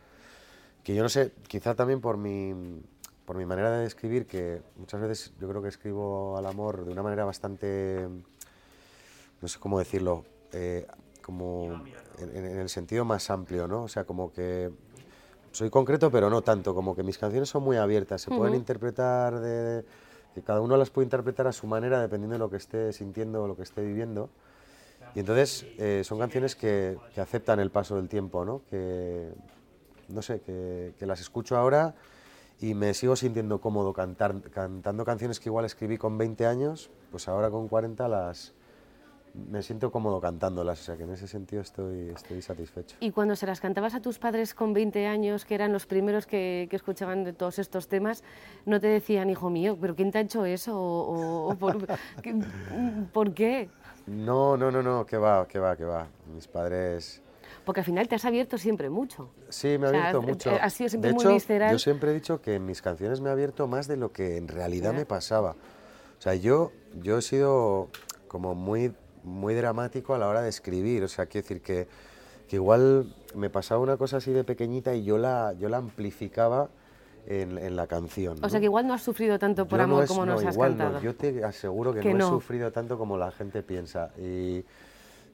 que 0.83 0.97
yo 0.97 1.02
no 1.04 1.09
sé, 1.09 1.31
quizá 1.47 1.76
también 1.76 2.00
por 2.00 2.16
mi, 2.16 2.83
por 3.25 3.37
mi 3.37 3.47
manera 3.47 3.71
de 3.71 3.87
escribir, 3.87 4.26
que 4.26 4.62
muchas 4.78 5.00
veces 5.00 5.33
yo 5.40 5.49
creo 5.49 5.62
que 5.62 5.69
escribo 5.69 6.37
al 6.37 6.47
amor 6.47 6.85
de 6.85 6.90
una 6.90 7.04
manera 7.04 7.25
bastante, 7.25 8.09
no 9.40 9.47
sé 9.47 9.61
cómo 9.61 9.78
decirlo, 9.78 10.25
eh, 10.52 10.88
como 11.25 11.85
en, 12.19 12.37
en 12.37 12.59
el 12.59 12.69
sentido 12.69 13.04
más 13.04 13.31
amplio, 13.31 13.69
¿no? 13.69 13.85
O 13.85 13.88
sea, 13.88 14.02
como 14.02 14.33
que 14.33 14.73
soy 15.52 15.71
concreto, 15.71 16.11
pero 16.11 16.28
no 16.31 16.42
tanto, 16.42 16.75
como 16.75 16.97
que 16.97 17.04
mis 17.04 17.16
canciones 17.16 17.49
son 17.49 17.62
muy 17.62 17.76
abiertas, 17.76 18.23
se 18.23 18.31
pueden 18.37 18.57
interpretar 18.57 19.38
de, 19.38 19.85
que 20.35 20.43
cada 20.43 20.61
uno 20.61 20.77
las 20.77 20.91
puede 20.91 21.07
interpretar 21.07 21.47
a 21.47 21.53
su 21.53 21.67
manera 21.67 22.01
dependiendo 22.01 22.35
de 22.35 22.39
lo 22.39 22.51
que 22.51 22.57
esté 22.57 22.93
sintiendo 22.93 23.43
o 23.43 23.49
lo 23.49 23.57
que 23.57 23.62
esté 23.62 23.83
viviendo. 23.83 24.31
Y 25.15 25.21
entonces 25.21 25.67
eh, 25.79 26.03
son 26.05 26.19
canciones 26.19 26.57
que, 26.57 26.97
que 27.15 27.21
aceptan 27.21 27.61
el 27.61 27.71
paso 27.71 27.97
del 27.97 28.09
tiempo, 28.09 28.45
¿no? 28.45 28.62
Que, 28.71 29.31
no 30.09 30.23
sé, 30.23 30.41
que, 30.41 30.95
que 30.99 31.07
las 31.07 31.21
escucho 31.21 31.57
ahora 31.57 31.95
y 32.61 32.75
me 32.75 32.95
sigo 32.95 33.17
sintiendo 33.17 33.61
cómodo 33.61 33.93
cantar, 33.93 34.41
cantando 34.51 35.05
canciones 35.05 35.41
que 35.41 35.49
igual 35.49 35.65
escribí 35.65 35.99
con 35.99 36.17
20 36.17 36.47
años, 36.47 36.91
pues 37.11 37.29
ahora 37.29 37.51
con 37.51 37.69
40 37.69 38.09
las 38.09 38.55
me 39.35 39.62
siento 39.62 39.91
cómodo 39.91 40.21
cantándolas, 40.21 40.81
o 40.81 40.85
sea 40.85 40.97
que 40.97 41.05
en 41.05 41.11
ese 41.12 41.27
sentido 41.27 41.62
estoy, 41.62 42.11
estoy 42.11 42.43
satisfecho. 42.43 42.97
Y 43.01 43.11
cuando 43.12 43.35
se 43.37 43.47
las 43.47 43.61
cantabas 43.61 43.95
a 43.95 44.01
tus 44.03 44.19
padres 44.19 44.55
con 44.55 44.73
20 44.75 45.07
años, 45.07 45.45
que 45.45 45.55
eran 45.55 45.73
los 45.73 45.87
primeros 45.87 46.27
que, 46.27 46.67
que 46.71 46.77
escuchaban 46.77 47.25
de 47.25 47.33
todos 47.33 47.59
estos 47.59 47.89
temas, 47.89 48.23
¿no 48.67 48.81
te 48.81 48.89
decían, 48.89 49.31
hijo 49.31 49.49
mío, 49.51 49.77
pero 49.81 49.95
quién 49.97 50.11
te 50.11 50.19
ha 50.19 50.21
hecho 50.21 50.45
eso? 50.45 50.79
¿O, 50.79 51.49
o- 51.51 51.57
por, 51.57 51.87
qué- 52.23 52.35
por 53.12 53.33
qué? 53.33 53.69
No, 54.07 54.57
no, 54.57 54.71
no, 54.71 54.83
no, 54.83 55.07
que 55.07 55.17
va, 55.17 55.47
que 55.47 55.59
va, 55.59 55.77
que 55.77 55.85
va. 55.85 56.07
Mis 56.35 56.47
padres... 56.49 57.23
Porque 57.65 57.81
al 57.81 57.87
final 57.87 58.09
te 58.09 58.17
has 58.17 58.25
abierto 58.25 58.59
siempre 58.59 58.91
mucho. 58.91 59.31
Sí, 59.49 59.79
me 59.79 59.87
ha 59.87 59.91
O 59.91 59.93
sea, 59.93 60.01
abierto 60.11 60.19
eh, 60.23 60.27
mucho. 60.27 60.51
eh, 60.51 60.59
has 60.61 60.73
sido 60.75 60.89
siempre 60.89 61.11
de 61.11 61.15
muy 61.15 61.23
hecho, 61.25 61.35
visceral. 61.35 61.73
yo 61.73 61.79
siempre 61.79 62.11
he 62.11 62.15
dicho 62.15 62.41
que 62.41 62.57
en 62.57 62.67
mis 62.67 62.83
canciones 62.83 63.21
me 63.21 63.29
ha 63.29 63.33
abierto 63.33 63.67
más 63.69 63.87
de 63.87 63.97
lo 63.97 64.12
que 64.12 64.37
en 64.37 64.49
realidad 64.49 64.93
me 64.95 65.07
pasaba. 65.07 65.53
O 66.19 66.23
sea, 66.23 66.35
yo, 66.35 66.73
yo 67.03 67.19
he 67.19 67.23
sido 67.23 67.89
como 68.27 68.55
muy, 68.55 68.93
muy 69.25 69.55
dramático 69.55 70.14
a 70.14 70.19
la 70.19 70.29
hora 70.29 70.43
de 70.43 70.49
escribir. 70.49 71.05
O 71.05 71.09
sea, 71.09 71.26
quiero 71.26 71.45
decir 71.47 71.62
que, 71.62 71.87
que 72.49 72.57
igual 72.57 73.14
me 73.35 73.50
pasaba 73.50 73.81
una 73.81 73.97
cosa 73.97 74.19
así 74.19 74.33
de 74.33 74.45
pequeñita 74.45 74.95
y 74.95 75.05
yo 75.05 75.19
la, 75.19 75.55
yo 75.59 75.69
la 75.69 75.79
amplificaba 75.79 76.69
en, 77.26 77.57
en 77.59 77.76
la 77.76 77.87
canción. 77.87 78.38
O 78.43 78.49
sea 78.49 78.59
¿no? 78.59 78.61
que 78.61 78.64
igual 78.67 78.87
no 78.87 78.95
has 78.95 79.02
sufrido 79.02 79.38
tanto 79.38 79.67
por 79.67 79.79
Yo 79.79 79.87
no 79.87 79.93
amor 79.95 80.05
es- 80.05 80.11
como 80.11 80.26
no, 80.26 80.33
nos 80.33 80.45
has 80.45 80.55
igual 80.55 80.71
cantado. 80.71 80.93
No, 80.95 81.00
yo 81.02 81.14
te 81.14 81.45
aseguro 81.45 81.95
que, 81.95 82.00
Que 82.00 82.12
no, 82.14 82.19
no. 82.19 82.26
he 82.26 82.31
sufrido 82.31 82.73
tanto 82.73 82.99
como 82.99 83.17
la 83.17 83.31
gente 83.31 83.62
piensa. 83.62 84.11
Y 84.19 84.64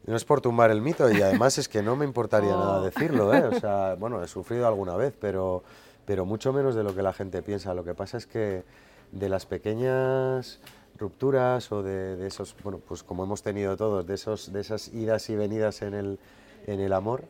no 0.06 0.16
es 0.16 0.24
por 0.24 0.40
tumbar 0.40 0.70
el 0.70 0.80
mito, 0.80 1.10
y 1.10 1.20
además 1.22 1.58
es 1.58 1.68
que 1.68 1.82
no 1.82 1.96
me 1.96 2.04
importaría 2.04 2.54
Oh. 2.56 2.58
nada 2.58 2.82
decirlo, 2.82 3.34
¿eh? 3.34 3.44
O 3.44 3.58
sea, 3.58 3.94
bueno, 3.98 4.22
he 4.22 4.28
sufrido 4.28 4.66
alguna 4.66 4.96
vez, 4.96 5.14
pero, 5.18 5.64
pero 6.04 6.24
mucho 6.26 6.52
menos 6.52 6.74
de 6.74 6.82
lo 6.84 6.94
que 6.94 7.02
la 7.02 7.12
gente 7.12 7.42
piensa. 7.42 7.74
Lo 7.74 7.84
que 7.84 7.94
pasa 7.94 8.16
es 8.18 8.26
que 8.26 8.64
de 9.12 9.28
las 9.30 9.46
pequeñas 9.46 10.60
rupturas 10.98 11.70
o 11.72 11.82
de, 11.82 12.16
de 12.16 12.26
esos, 12.26 12.54
bueno, 12.62 12.80
pues 12.86 13.02
como 13.02 13.24
hemos 13.24 13.42
tenido 13.42 13.76
todos, 13.76 14.06
de, 14.06 14.14
esos, 14.14 14.52
de 14.52 14.60
esas 14.60 14.88
idas 14.92 15.28
y 15.30 15.36
venidas 15.36 15.82
en 15.82 15.94
el, 15.94 16.18
en 16.66 16.80
el 16.80 16.92
amor, 16.92 17.24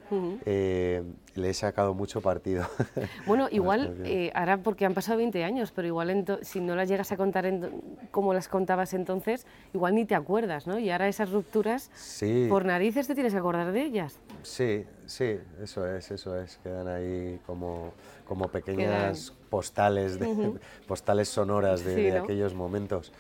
eh, 0.47 1.03
le 1.35 1.51
he 1.51 1.55
sacado 1.55 1.95
mucho 1.95 2.21
partido. 2.21 2.65
Bueno, 3.27 3.47
igual, 3.53 3.95
eh, 4.05 4.31
ahora 4.35 4.59
porque 4.59 4.85
han 4.87 4.95
pasado 4.95 5.19
20 5.19 5.45
años, 5.45 5.71
pero 5.73 5.87
igual 5.87 6.25
si 6.43 6.61
no 6.61 6.75
las 6.75 6.89
llegas 6.89 7.13
a 7.13 7.17
contar 7.17 7.47
en- 7.47 7.71
como 8.11 8.33
las 8.35 8.49
contabas 8.49 8.95
entonces, 8.95 9.47
igual 9.75 9.95
ni 9.95 10.05
te 10.07 10.15
acuerdas, 10.15 10.67
¿no? 10.67 10.79
Y 10.79 10.91
ahora 10.91 11.07
esas 11.09 11.31
rupturas, 11.31 11.91
Sí. 11.95 12.47
por 12.49 12.65
narices 12.65 13.07
te 13.07 13.15
tienes 13.15 13.33
que 13.33 13.39
acordar 13.39 13.71
de 13.73 13.83
ellas. 13.83 14.19
Sí, 14.43 14.85
sí, 15.07 15.37
eso 15.63 15.87
es, 15.87 16.11
eso 16.11 16.37
es. 16.41 16.59
Quedan 16.63 16.89
ahí 16.89 17.39
como, 17.47 17.93
como 18.27 18.49
pequeñas 18.49 19.33
postales, 19.51 20.19
de, 20.19 20.27
postales 20.89 21.29
sonoras 21.29 21.85
de, 21.85 21.95
Sí, 21.95 22.03
de 22.03 22.19
¿no? 22.19 22.25
aquellos 22.25 22.55
momentos. 22.55 23.13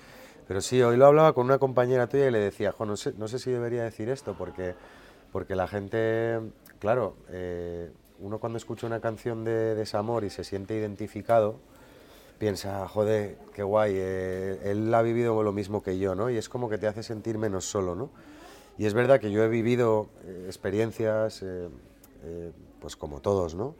Pero 0.49 0.63
sí, 0.63 0.81
hoy 0.81 0.97
lo 0.97 1.05
hablaba 1.05 1.35
con 1.35 1.45
una 1.45 1.59
compañera 1.59 2.07
tuya 2.07 2.27
y 2.27 2.31
le 2.31 2.39
decía, 2.39 2.73
jo, 2.73 2.87
no 2.87 2.97
sé, 2.97 3.13
no 3.19 3.29
sé 3.29 3.39
si 3.39 3.51
debería 3.51 3.85
decir 3.85 4.09
esto, 4.09 4.35
porque, 4.37 4.75
porque 5.31 5.55
la 5.55 5.69
gente, 5.69 6.41
claro, 6.79 7.17
eh, 7.29 7.91
uno 8.19 8.39
cuando 8.39 8.57
escucha 8.57 8.87
una 8.87 9.01
canción 9.01 9.45
de 9.45 9.75
desamor 9.75 10.25
y 10.25 10.31
se 10.31 10.45
siente 10.45 10.75
identificado, 10.75 11.57
piensa, 12.39 12.89
joder, 12.89 13.37
qué 13.53 13.63
guay, 13.63 13.93
eh, 13.95 14.59
él 14.65 14.93
ha 14.95 15.03
vivido 15.03 15.43
lo 15.43 15.53
mismo 15.53 15.83
que 15.83 15.99
yo, 15.99 16.15
¿no? 16.15 16.31
Y 16.31 16.39
es 16.39 16.49
como 16.49 16.71
que 16.71 16.79
te 16.79 16.87
hace 16.87 17.03
sentir 17.03 17.37
menos 17.37 17.67
solo, 17.67 17.95
¿no? 17.95 18.09
Y 18.79 18.87
es 18.87 18.95
verdad 18.95 19.21
que 19.21 19.31
yo 19.31 19.45
he 19.45 19.49
vivido 19.49 20.09
eh, 20.25 20.45
experiencias, 20.47 21.45
pues 22.81 22.97
como 22.97 23.21
todos, 23.21 23.55
¿no? 23.55 23.75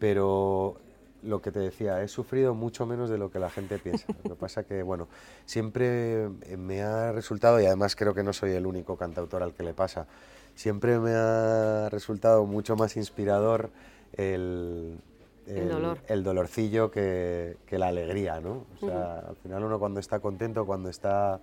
Pero 0.00 0.78
lo 1.22 1.40
que 1.40 1.52
te 1.52 1.60
decía, 1.60 2.02
he 2.02 2.08
sufrido 2.08 2.54
mucho 2.54 2.86
menos 2.86 3.08
de 3.10 3.18
lo 3.18 3.30
que 3.30 3.38
la 3.38 3.50
gente 3.50 3.78
piensa. 3.78 4.06
Lo 4.24 4.30
que 4.30 4.36
pasa 4.36 4.64
que, 4.64 4.82
bueno, 4.82 5.08
siempre 5.46 6.24
eh, 6.24 6.56
me 6.56 6.82
ha 6.82 7.12
resultado, 7.12 7.60
y 7.60 7.66
además 7.66 7.94
creo 7.96 8.14
que 8.14 8.22
no 8.22 8.32
soy 8.32 8.52
el 8.52 8.66
único 8.66 8.96
cantautor 8.96 9.42
al 9.42 9.52
que 9.54 9.62
le 9.62 9.74
pasa, 9.74 10.06
siempre 10.54 10.98
me 10.98 11.12
ha 11.14 11.88
resultado 11.90 12.44
mucho 12.44 12.76
más 12.76 12.96
inspirador 12.96 13.70
el, 14.14 14.98
El 15.46 15.68
dolor. 15.68 15.98
el 16.08 16.22
dolorcillo 16.24 16.90
que, 16.90 17.56
que 17.66 17.78
la 17.78 17.88
alegría, 17.88 18.40
¿no? 18.40 18.66
O 18.76 18.86
sea, 18.86 19.20
al 19.20 19.36
final 19.36 19.64
uno 19.64 19.78
cuando 19.78 20.00
está 20.00 20.20
contento, 20.20 20.66
cuando 20.66 20.90
está 20.90 21.40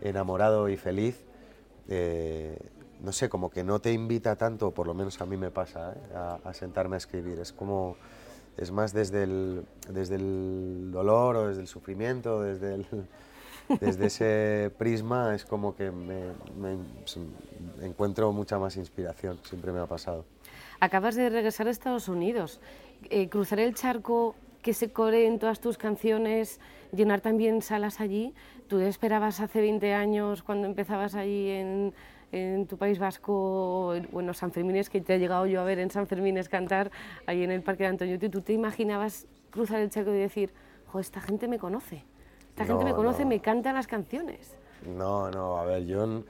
enamorado 0.00 0.68
y 0.68 0.76
feliz, 0.76 1.24
eh, 1.88 2.56
no 3.00 3.12
sé, 3.12 3.28
como 3.28 3.50
que 3.50 3.62
no 3.64 3.80
te 3.80 3.92
invita 3.92 4.36
tanto, 4.36 4.70
por 4.72 4.86
lo 4.86 4.94
menos 4.94 5.20
a 5.20 5.26
mí 5.26 5.36
me 5.36 5.50
pasa, 5.50 5.92
¿eh? 5.92 6.14
a, 6.14 6.38
a 6.44 6.54
sentarme 6.54 6.96
a 6.96 6.98
escribir. 6.98 7.38
Es 7.38 7.52
como, 7.52 7.96
es 8.58 8.70
más 8.70 8.92
desde 8.92 9.22
el, 9.22 9.64
desde 9.88 10.16
el 10.16 10.90
dolor 10.92 11.36
o 11.36 11.48
desde 11.48 11.62
el 11.62 11.68
sufrimiento, 11.68 12.42
desde, 12.42 12.84
desde 13.80 14.06
ese 14.06 14.70
prisma, 14.76 15.34
es 15.34 15.44
como 15.44 15.74
que 15.74 15.90
me, 15.90 16.32
me 16.60 16.76
encuentro 17.86 18.32
mucha 18.32 18.58
más 18.58 18.76
inspiración, 18.76 19.38
siempre 19.44 19.72
me 19.72 19.80
ha 19.80 19.86
pasado. 19.86 20.24
Acabas 20.80 21.16
de 21.16 21.28
regresar 21.28 21.66
a 21.66 21.70
Estados 21.70 22.08
Unidos. 22.08 22.60
Eh, 23.10 23.28
cruzar 23.28 23.60
el 23.60 23.74
charco, 23.74 24.34
que 24.62 24.74
se 24.74 24.90
coreen 24.92 25.38
todas 25.38 25.60
tus 25.60 25.78
canciones, 25.78 26.60
llenar 26.92 27.20
también 27.20 27.62
salas 27.62 28.00
allí. 28.00 28.34
¿Tú 28.68 28.78
esperabas 28.80 29.40
hace 29.40 29.60
20 29.60 29.94
años, 29.94 30.42
cuando 30.42 30.66
empezabas 30.66 31.14
allí 31.14 31.50
en, 31.50 31.94
en 32.32 32.66
tu 32.66 32.76
País 32.76 32.98
Vasco, 32.98 33.32
o 33.32 33.94
en 33.94 34.26
los 34.26 34.38
San 34.38 34.52
Fermines, 34.52 34.90
que 34.90 35.00
te 35.00 35.14
he 35.14 35.18
llegado 35.18 35.46
yo 35.46 35.60
a 35.60 35.64
ver 35.64 35.78
en 35.78 35.90
San 35.90 36.06
Fermines 36.06 36.48
cantar, 36.48 36.90
ahí 37.26 37.42
en 37.42 37.50
el 37.50 37.62
Parque 37.62 37.84
de 37.84 37.90
Antonio, 37.90 38.18
¿tú 38.18 38.40
te 38.40 38.52
imaginabas 38.52 39.26
cruzar 39.50 39.80
el 39.80 39.90
charco 39.90 40.12
y 40.14 40.18
decir, 40.18 40.52
jo, 40.86 41.00
esta 41.00 41.20
gente 41.20 41.48
me 41.48 41.58
conoce, 41.58 42.04
esta 42.50 42.64
gente 42.64 42.84
me 42.84 42.94
conoce, 42.94 43.24
me 43.24 43.40
canta 43.40 43.72
las 43.72 43.86
canciones? 43.86 44.54
No, 44.86 45.30
no, 45.30 45.58
a 45.58 45.64
ver, 45.64 45.86
yo, 45.86 46.22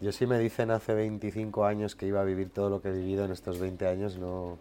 yo 0.00 0.12
si 0.12 0.26
me 0.26 0.38
dicen 0.38 0.70
hace 0.70 0.94
25 0.94 1.64
años 1.64 1.96
que 1.96 2.06
iba 2.06 2.20
a 2.20 2.24
vivir 2.24 2.50
todo 2.50 2.70
lo 2.70 2.80
que 2.80 2.88
he 2.88 2.92
vivido 2.92 3.24
en 3.24 3.32
estos 3.32 3.58
20 3.58 3.86
años, 3.86 4.18
no, 4.18 4.58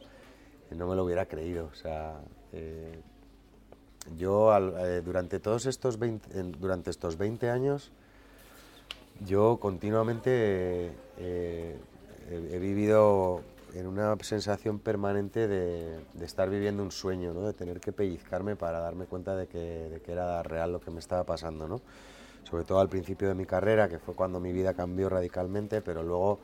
no 0.71 0.87
me 0.87 0.95
lo 0.95 1.05
hubiera 1.05 1.25
creído. 1.25 1.69
O 1.71 1.75
sea, 1.75 2.19
eh, 2.51 2.99
yo 4.17 4.55
eh, 4.57 5.01
durante 5.01 5.39
todos 5.39 5.65
estos 5.65 5.99
20, 5.99 6.43
durante 6.59 6.89
estos 6.89 7.17
20 7.17 7.49
años, 7.49 7.91
yo 9.25 9.57
continuamente 9.57 10.91
eh, 11.17 11.77
he, 12.29 12.59
vivido 12.59 13.41
en 13.73 13.87
una 13.87 14.15
sensación 14.21 14.79
permanente 14.79 15.47
de, 15.47 15.99
estar 16.21 16.49
viviendo 16.49 16.83
un 16.83 16.91
sueño, 16.91 17.33
de 17.33 17.53
tener 17.53 17.79
que 17.79 17.91
pellizcarme 17.91 18.55
para 18.55 18.79
darme 18.79 19.05
cuenta 19.05 19.35
de 19.35 19.47
que, 19.47 19.59
de 19.59 20.01
que, 20.01 20.11
era 20.11 20.41
real 20.43 20.71
lo 20.71 20.79
que 20.79 20.91
me 20.91 20.99
estaba 20.99 21.23
pasando. 21.23 21.67
¿no? 21.67 21.81
Sobre 22.43 22.63
todo 22.63 22.79
al 22.79 22.89
principio 22.89 23.27
de 23.27 23.35
mi 23.35 23.45
carrera, 23.45 23.89
que 23.89 23.99
fue 23.99 24.15
cuando 24.15 24.39
mi 24.39 24.51
vida 24.51 24.73
cambió 24.73 25.09
radicalmente, 25.09 25.81
pero 25.81 26.03
luego, 26.03 26.39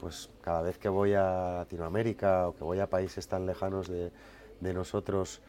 pues 0.00 0.30
cada 0.40 0.62
vez 0.62 0.78
que 0.78 0.88
voy 0.88 1.14
a 1.14 1.56
Latinoamérica 1.58 2.48
o 2.48 2.54
que 2.54 2.64
voy 2.64 2.80
a 2.80 2.88
países 2.88 3.26
tan 3.28 3.46
lejanos 3.46 3.88
de, 3.88 4.10
de 4.60 4.74
nosotros, 4.74 5.40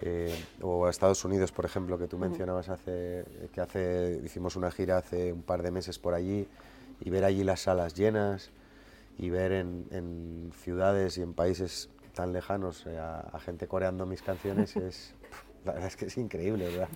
eh, 0.00 0.34
o 0.62 0.86
a 0.86 0.90
Estados 0.90 1.24
Unidos, 1.24 1.52
por 1.52 1.64
ejemplo, 1.64 1.98
que 1.98 2.06
tú 2.06 2.18
mencionabas 2.18 2.68
hace, 2.68 3.24
que 3.52 3.60
hace, 3.60 4.20
hicimos 4.24 4.56
una 4.56 4.70
gira 4.70 4.98
hace 4.98 5.32
un 5.32 5.42
par 5.42 5.62
de 5.62 5.70
meses 5.70 5.98
por 5.98 6.14
allí, 6.14 6.46
y 7.00 7.10
ver 7.10 7.24
allí 7.24 7.44
las 7.44 7.60
salas 7.60 7.94
llenas, 7.94 8.50
y 9.18 9.30
ver 9.30 9.52
en, 9.52 10.52
ciudades 10.62 11.18
y 11.18 11.22
en 11.22 11.34
países 11.34 11.90
tan 12.14 12.32
lejanos 12.32 12.86
eh, 12.86 12.98
a, 12.98 13.38
gente 13.40 13.66
coreando 13.66 14.06
mis 14.06 14.22
canciones 14.22 14.76
es 14.76 15.14
la 15.64 15.72
verdad 15.72 15.88
es 15.88 15.96
que 15.96 16.06
es 16.06 16.16
increíble 16.16 16.68
¿verdad? 16.68 16.88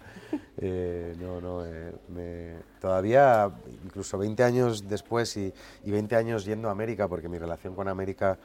Eh, 0.58 1.16
no 1.20 1.40
no 1.40 1.64
me, 2.08 2.54
todavía 2.80 3.50
incluso 3.84 4.18
20 4.18 4.42
años 4.44 4.88
después 4.88 5.36
y, 5.36 5.52
y, 5.84 5.90
20 5.90 6.14
años 6.16 6.44
yendo 6.44 6.68
a 6.68 6.72
América 6.72 7.08
porque 7.08 7.28
mi 7.28 7.38
relación 7.38 7.74
con 7.74 7.88
América 7.88 8.38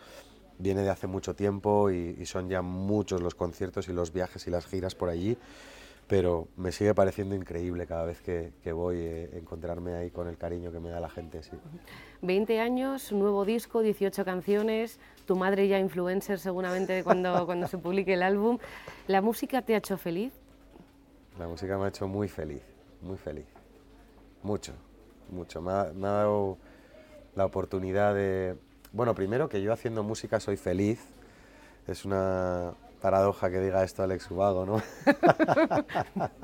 viene 0.60 0.82
de 0.82 0.90
hace 0.90 1.08
mucho 1.08 1.36
tiempo 1.36 1.90
y, 1.92 2.26
son 2.26 2.50
ya 2.50 2.62
muchos 2.62 3.22
los 3.22 3.36
conciertos 3.36 3.88
y 3.90 3.94
los 3.94 4.12
viajes 4.12 4.48
y 4.48 4.52
las 4.52 4.66
giras 4.66 4.96
por 4.96 5.10
allí, 5.10 5.38
pero 6.08 6.48
me 6.56 6.72
sigue 6.72 6.94
pareciendo 6.94 7.36
increíble 7.36 7.86
cada 7.86 8.06
vez 8.06 8.22
que, 8.22 8.52
voy 8.72 8.98
a 8.98 9.00
eh, 9.00 9.30
encontrarme 9.38 9.94
ahí 9.96 10.10
con 10.10 10.28
el 10.28 10.38
cariño 10.38 10.72
que 10.72 10.80
me 10.80 10.90
da 10.90 11.00
la 11.00 11.10
gente. 11.10 11.44
Sí. 11.44 11.52
20 12.22 12.60
años, 12.60 13.12
nuevo 13.12 13.46
disco, 13.46 13.82
18 13.82 14.26
canciones, 14.26 15.00
tu 15.26 15.36
madre 15.36 15.68
ya 15.68 15.80
influencer 15.80 16.40
seguramente 16.40 17.04
cuando, 17.04 17.46
cuando 17.46 17.68
se 17.68 17.78
publique 17.78 18.14
el 18.14 18.24
álbum. 18.24 18.58
¿La 19.08 19.22
música 19.22 19.62
te 19.62 19.76
ha 19.76 19.78
hecho 19.78 19.98
feliz? 19.98 20.34
La 21.38 21.48
música 21.48 21.78
me 21.78 21.86
ha 21.86 21.90
hecho 21.90 22.08
muy 22.08 22.28
feliz, 22.28 22.64
muy 23.02 23.18
feliz, 23.18 23.46
mucho, 24.42 24.74
mucho. 25.30 25.62
me 25.62 25.72
ha 25.72 25.92
dado 25.94 26.58
la 27.36 27.46
oportunidad 27.46 28.16
de, 28.16 28.56
bueno, 28.92 29.14
primero 29.14 29.50
que 29.50 29.62
yo 29.62 29.74
haciendo 29.74 30.04
música 30.04 30.40
soy 30.40 30.58
feliz. 30.58 31.00
Es 31.88 32.06
una 32.06 32.74
paradoja 33.02 33.50
que 33.50 33.60
diga 33.60 33.84
esto 33.84 34.04
Alex 34.04 34.30
Ubago, 34.32 34.66
¿no? 34.66 34.82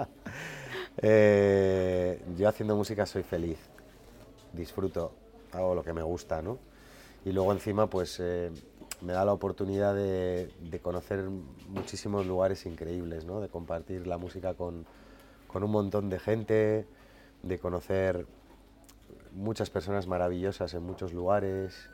Eh, 0.97 2.21
yo 2.37 2.47
haciendo 2.47 2.75
música 2.75 3.07
soy 3.07 3.23
feliz. 3.23 3.57
Disfruto, 4.53 5.11
hago 5.51 5.73
lo 5.73 5.83
que 5.83 5.91
me 5.91 6.03
gusta, 6.03 6.43
¿no? 6.43 6.59
Y 7.25 7.31
luego 7.31 7.51
encima, 7.51 7.87
pues 7.87 8.19
eh, 8.19 8.51
me 9.01 9.13
da 9.13 9.25
la 9.25 9.33
oportunidad 9.33 9.95
de, 9.95 10.51
conocer 10.83 11.23
muchísimos 11.67 12.27
lugares 12.27 12.67
increíbles, 12.67 13.25
¿no? 13.25 13.41
De 13.41 13.49
compartir 13.49 14.05
la 14.05 14.19
música 14.19 14.53
con, 14.53 14.85
con 15.47 15.63
un 15.63 15.71
montón 15.71 16.09
de 16.09 16.19
gente, 16.19 16.85
de 17.41 17.59
conocer 17.59 18.27
muchas 19.33 19.69
personas 19.69 20.05
maravillosas 20.05 20.73
en 20.73 20.83
muchos 20.83 21.11
lugares, 21.11 21.89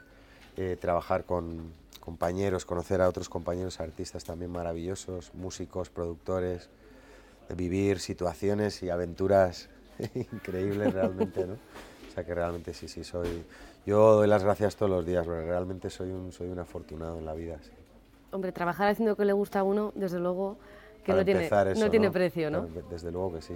eh, 0.62 0.76
trabajar 0.76 1.24
con 1.24 1.72
compañeros, 2.02 2.66
conocer 2.66 3.00
a 3.00 3.08
otros 3.08 3.30
compañeros 3.30 3.80
artistas 3.80 4.26
también 4.26 4.52
maravillosos, 4.52 5.34
músicos, 5.34 5.90
productores, 5.90 6.68
vivir 7.56 8.02
situaciones 8.02 8.84
y 8.84 8.90
aventuras 8.90 9.70
increíbles 10.34 10.94
realmente, 10.94 11.48
¿no? 11.48 11.54
O 11.54 12.12
sea 12.14 12.26
que 12.26 12.36
realmente 12.36 12.74
sí, 12.74 12.90
sí, 12.90 13.06
soy... 13.06 13.46
Yo 13.86 14.16
doy 14.16 14.28
las 14.28 14.44
gracias 14.44 14.76
todos 14.76 14.90
los 14.92 15.06
días, 15.06 15.26
porque 15.26 15.46
realmente 15.46 15.90
soy 15.90 16.12
un, 16.12 16.34
soy 16.34 16.50
un 16.50 16.60
afortunado 16.60 17.20
en 17.20 17.26
la 17.26 17.36
vida. 17.36 17.58
Hombre, 18.32 18.52
trabajar 18.52 18.90
haciendo 18.90 19.14
lo 19.14 19.16
que 19.16 19.24
le 19.24 19.32
gusta 19.32 19.60
a 19.60 19.64
uno, 19.64 19.94
desde 19.96 20.20
luego 20.20 20.58
que 21.06 21.14
no 21.14 21.24
tiene, 21.24 21.50
no 21.78 21.90
tiene 21.90 22.12
precio, 22.12 22.52
¿no? 22.52 22.68
Desde 22.90 23.14
luego 23.14 23.36
que 23.36 23.42
sí. 23.42 23.54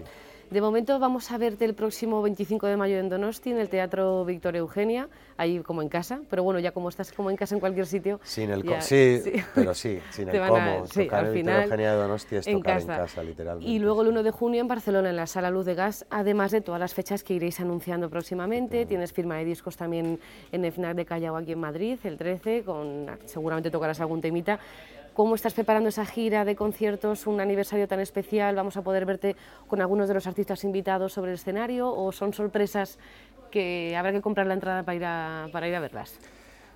De 0.53 0.61
momento 0.61 0.99
vamos 0.99 1.31
a 1.31 1.39
verte 1.39 1.65
el 1.65 1.73
próximo 1.73 2.21
25 2.21 2.67
de 2.67 2.77
mayo 2.77 2.99
en 2.99 3.09
Donosti, 3.09 3.49
en 3.49 3.57
el 3.57 3.69
Teatro 3.69 4.23
Victoria 4.23 4.59
Eugenia, 4.59 5.09
ahí 5.35 5.57
como 5.61 5.81
en 5.81 5.89
casa, 5.89 6.21
pero 6.29 6.43
bueno, 6.43 6.59
ya 6.59 6.71
como 6.71 6.89
estás 6.89 7.11
como 7.11 7.31
en 7.31 7.37
casa 7.37 7.55
en 7.55 7.59
cualquier 7.59 7.87
sitio. 7.87 8.19
Sin 8.23 8.51
el 8.51 8.61
sí, 8.81 9.19
pero 9.55 9.73
sí, 9.73 9.99
sin 10.11 10.29
el 10.29 10.47
cómo. 10.47 10.83
tocar 10.83 11.25
al 11.25 11.33
final, 11.33 11.63
Eugenia 11.63 11.93
de 11.93 11.97
Donosti 11.97 12.35
es 12.35 12.45
en 12.45 12.57
tocar 12.57 12.75
casa. 12.75 12.93
en 12.93 12.99
casa, 12.99 13.23
literalmente. 13.23 13.71
Y 13.71 13.79
luego 13.79 14.03
el 14.03 14.09
1 14.09 14.21
de 14.21 14.29
junio 14.29 14.61
en 14.61 14.67
Barcelona, 14.67 15.09
en 15.09 15.15
la 15.15 15.25
Sala 15.25 15.49
Luz 15.49 15.65
de 15.65 15.73
Gas, 15.73 16.05
además 16.11 16.51
de 16.51 16.61
todas 16.61 16.79
las 16.79 16.93
fechas 16.93 17.23
que 17.23 17.33
iréis 17.33 17.59
anunciando 17.59 18.11
próximamente. 18.11 18.85
Tienes 18.85 19.11
firma 19.11 19.37
de 19.37 19.45
discos 19.45 19.75
también 19.75 20.19
en 20.51 20.65
el 20.65 20.71
FNAC 20.71 20.95
de 20.95 21.05
Callao 21.05 21.35
aquí 21.35 21.53
en 21.53 21.61
Madrid, 21.61 21.97
el 22.03 22.15
13, 22.15 22.61
con 22.61 23.07
seguramente 23.25 23.71
tocarás 23.71 23.99
algún 24.01 24.21
temita. 24.21 24.59
¿Cómo 25.13 25.35
estás 25.35 25.53
preparando 25.53 25.89
esa 25.89 26.05
gira 26.07 26.43
de 26.43 26.55
conciertos, 26.55 27.27
un 27.27 27.39
aniversario 27.39 27.87
tan 27.87 27.99
especial? 27.99 28.55
¿Vamos 28.55 28.77
a 28.77 28.81
poder 28.81 29.05
verte 29.05 29.35
con 29.67 29.79
algunos 29.79 30.07
de 30.07 30.15
los 30.15 30.25
artistas 30.25 30.63
invitados 30.63 31.13
sobre 31.13 31.31
el 31.31 31.35
escenario 31.35 31.93
o 31.93 32.11
son 32.11 32.33
sorpresas 32.33 32.97
que 33.51 33.95
habrá 33.95 34.11
que 34.11 34.21
comprar 34.21 34.47
la 34.47 34.55
entrada 34.55 34.81
para 34.81 34.95
ir 34.95 35.05
a, 35.05 35.49
para 35.51 35.67
ir 35.67 35.75
a 35.75 35.79
verlas? 35.79 36.15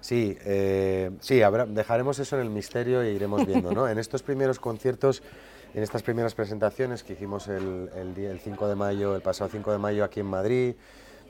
Sí, 0.02 0.38
eh, 0.46 1.10
sí 1.20 1.42
dejaremos 1.70 2.20
eso 2.20 2.36
en 2.36 2.44
el 2.44 2.52
misterio 2.52 3.02
e 3.02 3.12
iremos 3.12 3.44
viendo. 3.44 3.72
¿no? 3.72 3.88
en 3.90 3.98
estos 3.98 4.22
primeros 4.22 4.60
conciertos, 4.60 5.24
en 5.74 5.82
estas 5.82 6.04
primeras 6.04 6.36
presentaciones 6.36 7.02
que 7.02 7.14
hicimos 7.14 7.48
el, 7.48 7.90
el, 7.96 8.40
5 8.40 8.68
de 8.68 8.76
mayo, 8.76 9.16
el 9.16 9.22
pasado 9.24 9.50
5 9.52 9.72
de 9.72 9.78
mayo 9.80 10.04
aquí 10.04 10.20
en 10.20 10.28
Madrid, 10.28 10.76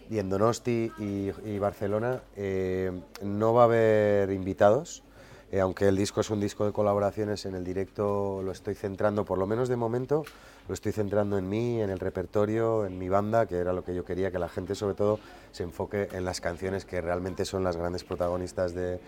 y 0.10 0.20
en 0.20 0.30
Donosti 0.30 0.92
y, 1.00 1.60
Barcelona, 1.60 2.22
eh, 2.36 2.92
no 3.24 3.54
va 3.54 3.64
a 3.64 3.66
haber 3.66 4.32
invitados, 4.32 5.04
eh, 5.50 5.62
aunque 5.62 5.88
el 5.88 5.96
disco 5.96 6.20
es 6.20 6.30
un 6.30 6.42
disco 6.42 6.66
de 6.66 6.74
colaboraciones, 6.74 7.46
en 7.46 7.56
el 7.56 7.64
directo 7.64 8.42
lo 8.44 8.52
estoy 8.52 8.76
centrando, 8.76 9.24
por 9.24 9.38
lo 9.38 9.48
menos 9.48 9.70
de 9.70 9.78
momento, 9.78 10.26
lo 10.68 10.74
estoy 10.74 10.92
centrando 10.92 11.38
en 11.38 11.48
mí, 11.48 11.82
en 11.82 11.90
el 11.90 12.00
repertorio, 12.00 12.86
en 12.86 13.00
mi 13.00 13.08
banda, 13.08 13.46
que 13.46 13.56
era 13.56 13.72
lo 13.72 13.86
que 13.86 13.96
yo 13.96 14.04
quería, 14.04 14.30
que 14.30 14.40
la 14.40 14.50
gente 14.50 14.76
sobre 14.76 14.96
todo 14.96 15.20
se 15.54 15.64
enfoque 15.64 16.10
en 16.12 16.26
las 16.26 16.42
canciones 16.42 16.84
que 16.84 17.00
realmente 17.00 17.46
son 17.46 17.64
las 17.64 17.78
grandes 17.78 18.04
protagonistas 18.04 18.74
de, 18.74 19.00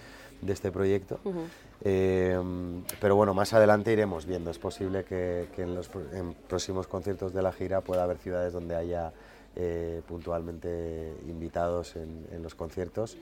este 0.47 0.71
proyecto. 0.71 1.19
Eh, 1.81 2.39
pero 3.01 3.17
bueno, 3.17 3.33
más 3.33 3.51
adelante 3.51 3.91
iremos 3.91 4.25
viendo. 4.25 4.49
Es 4.51 4.59
posible 4.59 5.03
que, 5.03 5.49
en 5.57 5.75
los 5.75 5.89
próximos 6.47 6.87
conciertos 6.87 7.33
de 7.33 7.41
la 7.41 7.51
gira 7.51 7.81
pueda 7.81 8.03
haber 8.03 8.17
ciudades 8.17 8.53
donde 8.53 8.77
haya 8.77 9.11
eh, 9.57 10.01
puntualmente 10.07 11.13
invitados 11.27 11.97
en 11.97 12.41
los 12.41 12.55
conciertos. 12.55 13.17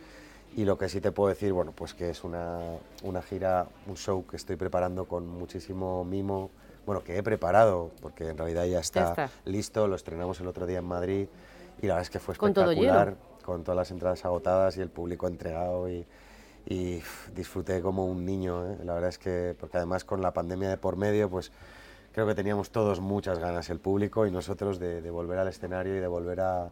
Y 0.55 0.65
lo 0.65 0.77
que 0.77 0.89
sí 0.89 1.01
te 1.01 1.11
puedo 1.11 1.29
decir, 1.29 1.53
bueno, 1.53 1.71
pues 1.71 1.93
que 1.93 2.09
es 2.09 2.23
una, 2.23 2.59
una 3.03 3.21
gira, 3.21 3.67
un 3.87 3.95
show 3.95 4.25
que 4.25 4.37
estoy 4.37 4.55
preparando 4.55 5.05
con 5.05 5.27
muchísimo 5.27 6.03
mimo, 6.03 6.49
bueno, 6.85 7.03
que 7.03 7.17
he 7.17 7.21
preparado, 7.21 7.91
porque 8.01 8.29
en 8.29 8.37
realidad 8.37 8.65
ya 8.65 8.79
está, 8.79 9.29
listo, 9.45 9.87
lo 9.87 9.95
estrenamos 9.95 10.39
el 10.39 10.47
otro 10.47 10.65
día 10.65 10.79
en 10.79 10.85
Madrid 10.85 11.27
y 11.81 11.87
la 11.87 11.95
verdad 11.95 12.03
es 12.03 12.09
que 12.09 12.19
fue 12.19 12.33
espectacular, 12.33 13.15
con, 13.43 13.63
todas 13.63 13.77
las 13.77 13.91
entradas 13.91 14.25
agotadas 14.25 14.77
y 14.77 14.81
el 14.81 14.89
público 14.89 15.27
entregado 15.27 15.89
y, 15.89 16.05
y 16.65 17.01
disfruté 17.35 17.81
como 17.81 18.05
un 18.05 18.25
niño, 18.25 18.65
¿eh? 18.71 18.77
la 18.83 18.93
verdad 18.93 19.09
es 19.09 19.17
que, 19.17 19.55
porque 19.59 19.77
además 19.77 20.05
con 20.05 20.21
la 20.21 20.33
pandemia 20.33 20.69
de 20.69 20.77
por 20.77 20.95
medio, 20.95 21.29
pues 21.29 21.51
creo 22.13 22.25
que 22.25 22.35
teníamos 22.35 22.71
todos 22.71 22.99
muchas 22.99 23.37
ganas, 23.37 23.69
el 23.69 23.79
público 23.79 24.25
y 24.25 24.31
nosotros, 24.31 24.79
de, 24.79 25.01
de 25.01 25.11
volver 25.11 25.39
al 25.39 25.47
escenario 25.49 25.95
y 25.95 25.99
de 25.99 26.07
volver 26.07 26.41
a 26.41 26.69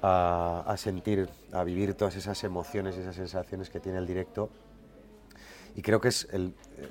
a, 0.00 0.74
sentir, 0.78 1.28
a 1.52 1.64
vivir 1.64 1.94
todas 1.94 2.16
esas 2.16 2.42
emociones 2.44 2.96
y 2.96 3.00
esas 3.00 3.16
sensaciones 3.16 3.70
que 3.70 3.80
tiene 3.80 3.98
el 3.98 4.06
directo. 4.06 4.48
Y 5.74 5.82
creo 5.82 6.00
que 6.00 6.08
es 6.08 6.28
el, 6.32 6.54
eh, 6.78 6.88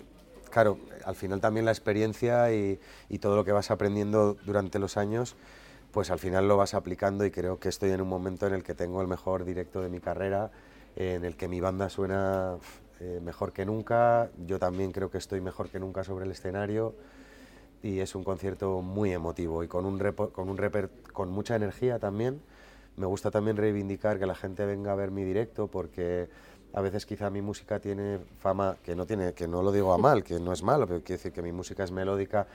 claro, 0.50 0.78
al 1.06 1.16
final 1.16 1.42
también 1.42 1.66
la 1.66 1.72
experiencia 1.72 2.52
y, 2.52 2.80
todo 3.20 3.36
lo 3.36 3.46
que 3.46 3.52
vas 3.52 3.72
aprendiendo 3.72 4.38
durante 4.46 4.80
los 4.80 4.98
años, 4.98 5.36
pues 5.92 6.10
al 6.12 6.20
final 6.20 6.48
lo 6.48 6.58
vas 6.58 6.74
aplicando 6.74 7.26
y 7.26 7.32
creo 7.32 7.60
que 7.60 7.70
estoy 7.70 7.92
en 7.92 8.02
un 8.02 8.08
momento 8.08 8.48
en 8.48 8.54
el 8.54 8.64
que 8.64 8.74
tengo 8.74 9.02
el 9.02 9.08
mejor 9.08 9.46
directo 9.46 9.82
de 9.82 9.90
mi 9.90 10.00
carrera, 10.00 10.52
en 10.96 11.26
el 11.26 11.36
que 11.36 11.48
mi 11.48 11.62
banda 11.62 11.90
suena 11.90 12.58
eh, 13.00 13.20
mejor 13.22 13.52
que 13.52 13.66
nunca, 13.66 14.30
yo 14.46 14.60
también 14.60 14.92
creo 14.92 15.10
que 15.10 15.18
estoy 15.18 15.42
mejor 15.42 15.70
que 15.70 15.80
nunca 15.80 16.04
sobre 16.04 16.26
el 16.26 16.32
escenario 16.32 16.94
y 17.82 18.00
es 18.00 18.14
un 18.14 18.24
concierto 18.24 18.84
muy 18.84 19.12
emotivo 19.12 19.64
y 19.64 19.68
con, 19.68 19.86
un 19.86 20.00
con, 21.12 21.30
mucha 21.30 21.56
energía 21.56 21.98
también 21.98 22.42
me 22.98 23.06
gusta 23.06 23.32
también 23.32 23.58
reivindicar 23.58 24.20
que 24.20 24.26
la 24.26 24.36
gente 24.36 24.66
venga 24.66 24.92
a 24.92 24.96
ver 24.96 25.12
mi 25.12 25.24
directo 25.24 25.68
porque 25.68 26.30
a 26.74 26.82
veces 26.82 27.06
quizá 27.06 27.30
mi 27.30 27.42
música 27.42 27.80
tiene 27.80 28.20
fama, 28.40 28.78
que 28.84 28.96
no, 28.96 29.06
tiene, 29.06 29.34
que 29.34 29.48
no 29.48 29.62
lo 29.62 29.72
digo 29.72 29.94
a 29.94 29.98
mal, 29.98 30.24
que 30.24 30.40
no 30.40 30.54
es 30.54 30.64
malo, 30.64 30.88
pero 30.88 31.02
quiero 31.02 31.18
decir 31.18 31.32
que 31.32 31.42
mi 31.42 31.52
música 31.52 31.84
es 31.84 31.92
melódica 31.92 32.48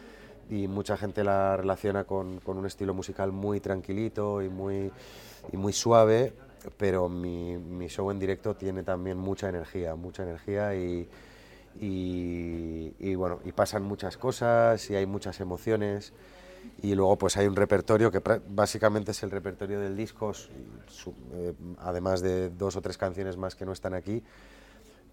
y 0.48 0.68
mucha 0.68 0.96
gente 0.96 1.24
la 1.24 1.56
relaciona 1.56 2.04
con, 2.04 2.38
con, 2.40 2.56
un 2.56 2.66
estilo 2.66 2.94
musical 2.94 3.32
muy 3.32 3.60
tranquilito 3.60 4.42
y 4.42 4.48
muy, 4.48 4.90
y 5.52 5.56
muy 5.56 5.72
suave, 5.72 6.32
pero 6.76 7.08
mi, 7.08 7.56
mi, 7.56 7.88
show 7.88 8.10
en 8.10 8.18
directo 8.18 8.54
tiene 8.54 8.82
también 8.82 9.18
mucha 9.18 9.48
energía, 9.48 9.96
mucha 9.96 10.22
energía 10.22 10.74
y, 10.74 11.08
y, 11.80 12.94
y, 12.98 13.14
bueno, 13.16 13.40
y 13.44 13.52
pasan 13.52 13.82
muchas 13.82 14.16
cosas 14.16 14.88
y 14.90 14.94
hay 14.94 15.06
muchas 15.06 15.40
emociones 15.40 16.12
y 16.82 16.94
luego 16.94 17.16
pues 17.16 17.36
hay 17.36 17.46
un 17.46 17.56
repertorio 17.56 18.10
que 18.10 18.22
básicamente 18.48 19.12
es 19.12 19.22
el 19.22 19.30
repertorio 19.30 19.80
del 19.80 19.96
disco, 19.96 20.32
eh, 21.32 21.54
además 21.78 22.20
de 22.20 22.50
dos 22.50 22.76
o 22.76 22.82
tres 22.82 22.98
canciones 22.98 23.36
más 23.36 23.54
que 23.54 23.64
no 23.64 23.72
están 23.72 23.94
aquí, 23.94 24.22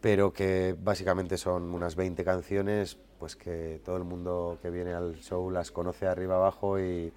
pero 0.02 0.34
que 0.34 0.76
básicamente 0.78 1.38
son 1.38 1.74
unas 1.74 1.96
20 1.96 2.24
canciones 2.24 2.98
pues 3.20 3.36
que 3.38 3.80
todo 3.86 3.96
el 3.96 4.04
mundo 4.04 4.60
que 4.62 4.70
viene 4.70 4.94
al 4.94 5.16
show 5.22 5.50
las 5.50 5.72
conoce 5.72 6.08
arriba 6.08 6.36
abajo 6.36 6.80
y, 6.80 7.12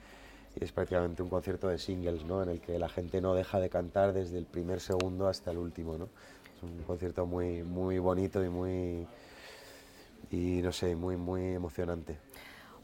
es 0.61 0.73
prácticamente 0.73 1.23
un 1.23 1.29
concierto 1.29 1.69
de 1.69 1.79
singles, 1.79 2.25
¿no? 2.25 2.43
En 2.43 2.49
el 2.49 2.61
que 2.61 2.79
la 2.79 2.89
gente 2.89 3.21
no 3.21 3.35
deja 3.35 3.61
de 3.61 3.69
cantar 3.69 4.13
desde 4.13 4.39
el 4.39 4.47
primer 4.47 4.81
segundo 4.81 5.29
hasta 5.29 5.51
el 5.51 5.59
último, 5.59 5.99
¿no? 5.99 6.09
Es 6.57 6.63
un 6.63 6.83
concierto 6.85 7.27
muy, 7.27 7.63
muy 7.63 7.99
bonito 7.99 8.43
y 8.43 8.49
muy, 8.49 9.07
y 10.31 10.63
no 10.63 10.73
sé, 10.73 10.97
muy, 10.97 11.17
muy 11.17 11.55
emocionante. 11.55 12.17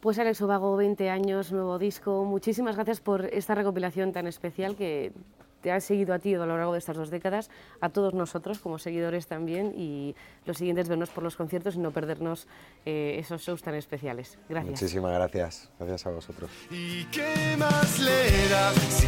Pues 0.03 0.19
Alex 0.19 0.43
Ovago, 0.43 0.75
20 0.75 1.11
años, 1.11 1.53
nuevo 1.53 1.79
disco. 1.79 2.25
Muchísimas 2.25 2.75
gracias 2.75 2.99
por 2.99 3.27
esta 3.27 3.55
recopilación 3.55 4.11
tan 4.11 4.27
especial 4.27 4.75
que 4.75 5.13
te 5.61 5.71
ha 5.71 5.79
seguido 5.79 6.13
a 6.13 6.19
ti 6.19 6.35
a 6.35 6.39
lo 6.39 6.57
largo 6.57 6.73
de 6.73 6.81
estas 6.81 6.97
dos 6.97 7.09
décadas, 7.09 7.51
a 7.81 7.89
todos 7.89 8.13
nosotros 8.13 8.59
como 8.59 8.81
seguidores 8.81 9.29
también 9.29 9.73
y 9.77 10.17
los 10.45 10.57
siguientes 10.57 10.89
vernos 10.89 11.11
por 11.11 11.23
los 11.23 11.37
conciertos 11.37 11.77
y 11.77 11.79
no 11.79 11.93
perdernos 11.93 12.49
eh, 12.85 13.15
esos 13.21 13.43
shows 13.43 13.63
tan 13.63 13.77
especiales. 13.77 14.39
Gracias. 14.49 14.73
Muchísimas 14.73 15.13
gracias. 15.13 15.71
Gracias 15.79 16.05
a 16.05 16.11
vosotros. 16.11 16.51
¿Y 16.69 17.05
qué 17.05 17.55
más 17.57 18.01
le 18.01 18.49
da 18.49 18.73
si 18.73 19.07